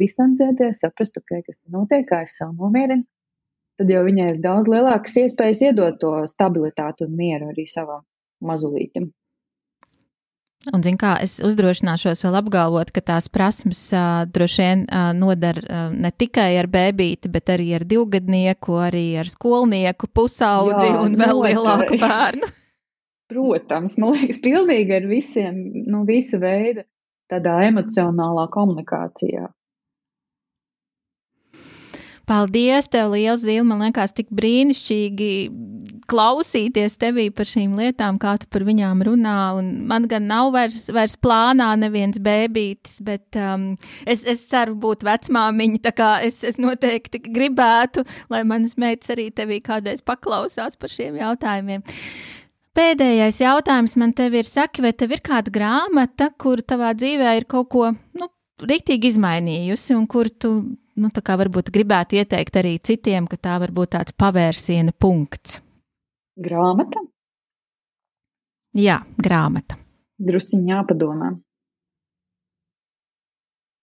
[0.00, 3.04] distancēties, saprast, ok, kas te notiek, kā es savu nomierinu,
[3.76, 8.02] tad jau viņai ir daudz lielākas iespējas iedot to stabilitāti un mieru arī savam
[8.40, 9.10] mazulītim.
[10.74, 15.62] Un, zin kā, es uzdrošināšos vēl apgalvot, ka tās prasmes uh, droši vien uh, nodara
[15.62, 21.14] uh, ne tikai ar bērnu, bet arī ar divgadnieku, arī ar skolnieku, pusaudzi Jā, un
[21.18, 21.54] vēl noteikti.
[21.54, 22.50] lielāku bērnu.
[23.30, 26.86] Protams, man liekas, pilnīgi ar visiem, nu, visa veida
[27.30, 29.48] tādā emocionālā komunikācijā.
[32.26, 33.62] Paldies, tev liels zīle.
[33.66, 35.30] Man liekas, tik brīnišķīgi
[36.10, 39.36] klausīties tevī par šīm lietām, kā tu par viņām runā.
[39.58, 43.72] Un man gan nav vairs, vairs plānā neviens bēbītis, bet um,
[44.06, 45.82] es, es ceru būt vecmāmiņa.
[45.88, 51.18] Tā kā es, es noteikti gribētu, lai manas meitas arī tevī kādreiz paklausās par šiem
[51.20, 51.84] jautājumiem.
[52.76, 57.46] Pēdējais jautājums man te ir, saki, vai tev ir kāda grāmata, kur tavā dzīvē ir
[57.48, 58.28] kaut ko, nu,
[58.60, 60.52] rīktīgi izmainījusi un kur tu
[60.96, 65.60] nu, varbūt gribētu ieteikt arī citiem, ka tā var būt tāds pavērsiena punkts?
[66.36, 67.00] Grāmata?
[68.76, 69.78] Jā, grāmata.
[70.20, 71.30] Drusciņā jāpadomā.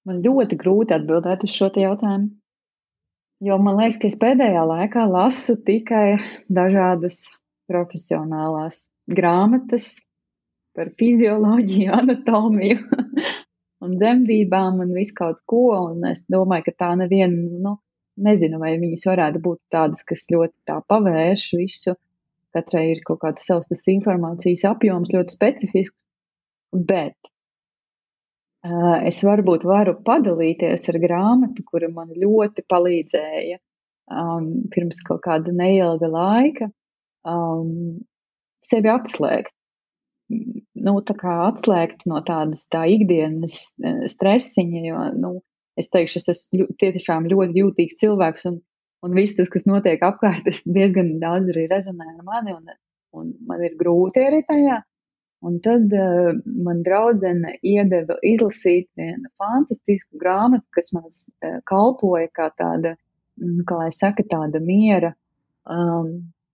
[0.06, 2.30] Man ļoti grūti atbildēt uz šo jautājumu.
[3.44, 6.20] Jo man liekas, ka es pēdējā laikā lasu tikai
[6.60, 7.24] dažādas
[7.72, 9.90] profesionālās grāmatas
[10.78, 13.02] par fizioloģiju, anatomiju,
[13.84, 15.66] un dzemdībām un visu kaut ko.
[15.90, 17.76] Un es domāju, ka tā neviena, nu,
[18.30, 21.98] nezinu, vai viņas varētu būt tādas, kas ļoti tā pavērš visu.
[22.54, 26.00] Katrai ir kaut kāds savs tas informācijas apjoms ļoti specifisks.
[26.74, 27.16] Bet
[28.66, 33.60] uh, es varbūt varu padalīties ar grāmatu, kura man ļoti palīdzēja
[34.12, 36.70] um, pirms kaut kāda neilga laika
[37.28, 38.02] um,
[38.64, 39.54] sevi atslēgt.
[40.84, 43.76] Nu, tā kā atslēgt no tādas tā ikdienas
[44.14, 45.34] stresiņa, jo, nu,
[45.80, 48.58] es teikšu, es esmu tiešām ļoti jūtīgs cilvēks un,
[49.04, 52.74] un viss tas, kas notiek apkārt, tas diezgan daudz arī rezonē ar mani un,
[53.20, 54.82] un man ir grūti arī tajā.
[55.44, 62.48] Un tad uh, man draudzene iedeva izlasīt vienu fantastisku grāmatu, kas man uh, kalpoja kā
[62.56, 62.94] tāda,
[63.42, 65.12] mm, kā lai saka, tāda miera
[65.68, 66.14] um,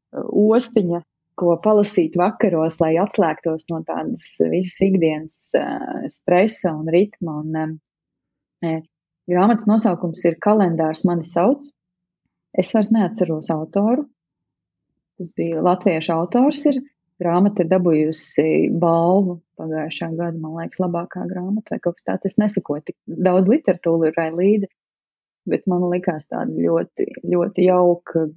[0.09, 1.03] ostiņa,
[1.39, 7.43] ko palasīt vakaros, lai atslēgtos no tādas visas ikdienas uh, stresa un ritma.
[7.43, 8.81] Un, um,
[9.29, 11.69] grāmatas nosaukums ir Kalendārs mani sauc.
[12.57, 14.07] Es vairs neatceros autoru.
[15.19, 16.63] Tas bija latviešu autors.
[16.71, 16.79] Ir,
[17.19, 22.29] grāmata ir dabūjusi balvu pagājušā gada, man liekas, labākā grāmata vai kaut kas tāds.
[22.31, 22.97] Es nesakoju tik
[23.27, 24.69] daudz literatūrai līdzi,
[25.51, 28.29] bet man likās tāda ļoti, ļoti jauka,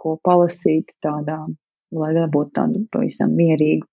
[0.00, 1.42] ko palasīt tādā,
[1.92, 3.88] lai dabūtu tādu pavisam mierīgu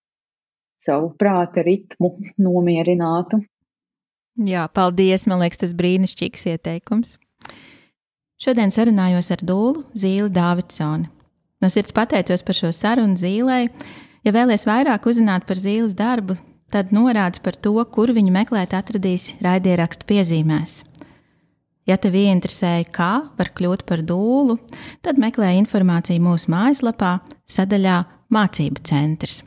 [0.78, 2.13] savu prāta ritmu
[2.45, 3.41] nomierinātu.
[4.47, 7.15] Jā, paldies, man liekas, tas brīnišķīgs ieteikums.
[8.38, 11.07] Šodien sarunājos ar Dūlu Zīli Dāvidsoni.
[11.57, 13.71] No sirds pateicos par šo sarunu Zīlei.
[14.21, 16.35] Ja vēlaties vairāk uzzināt par zīles darbu,
[16.69, 20.83] tad norādes par to, kur viņu meklēt, atradīs raidierakstu piezīmēs.
[21.89, 24.59] Ja tev ieinteresēja, kā var kļūt par dūlu,
[25.01, 27.17] tad meklē informāciju mūsu mājaslapā,
[27.49, 28.01] sadaļā
[28.35, 29.46] Mācību centrs.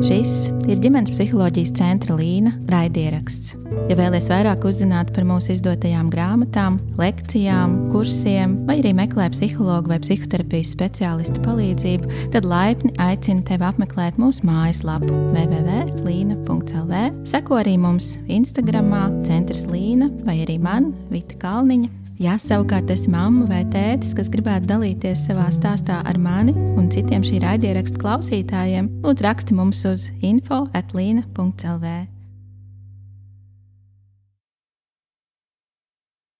[0.00, 3.56] Šis ir ģimenes psiholoģijas centra Līna raidieraksts.
[3.90, 9.98] Ja vēlaties vairāk uzzināt par mūsu izdotajām grāmatām, lekcijām, kursiem, vai arī meklē psihologu vai
[10.04, 17.02] psihoterapijas speciālistu palīdzību, tad laipni aicinu tevi apmeklēt mūsu mājaslapu www.līna.lv.
[17.28, 18.94] Seko arī mums Instagram,
[19.26, 24.68] Centrs Līna vai arī man, Vita Kalniņa Ja savukārt esi mamma vai tētis, kas gribētu
[24.70, 30.62] dalīties savā stāstā ar mani un citiem šī raidierakstu klausītājiem, lūdzu raksti mums uz info
[30.78, 32.11] atlīna.lv.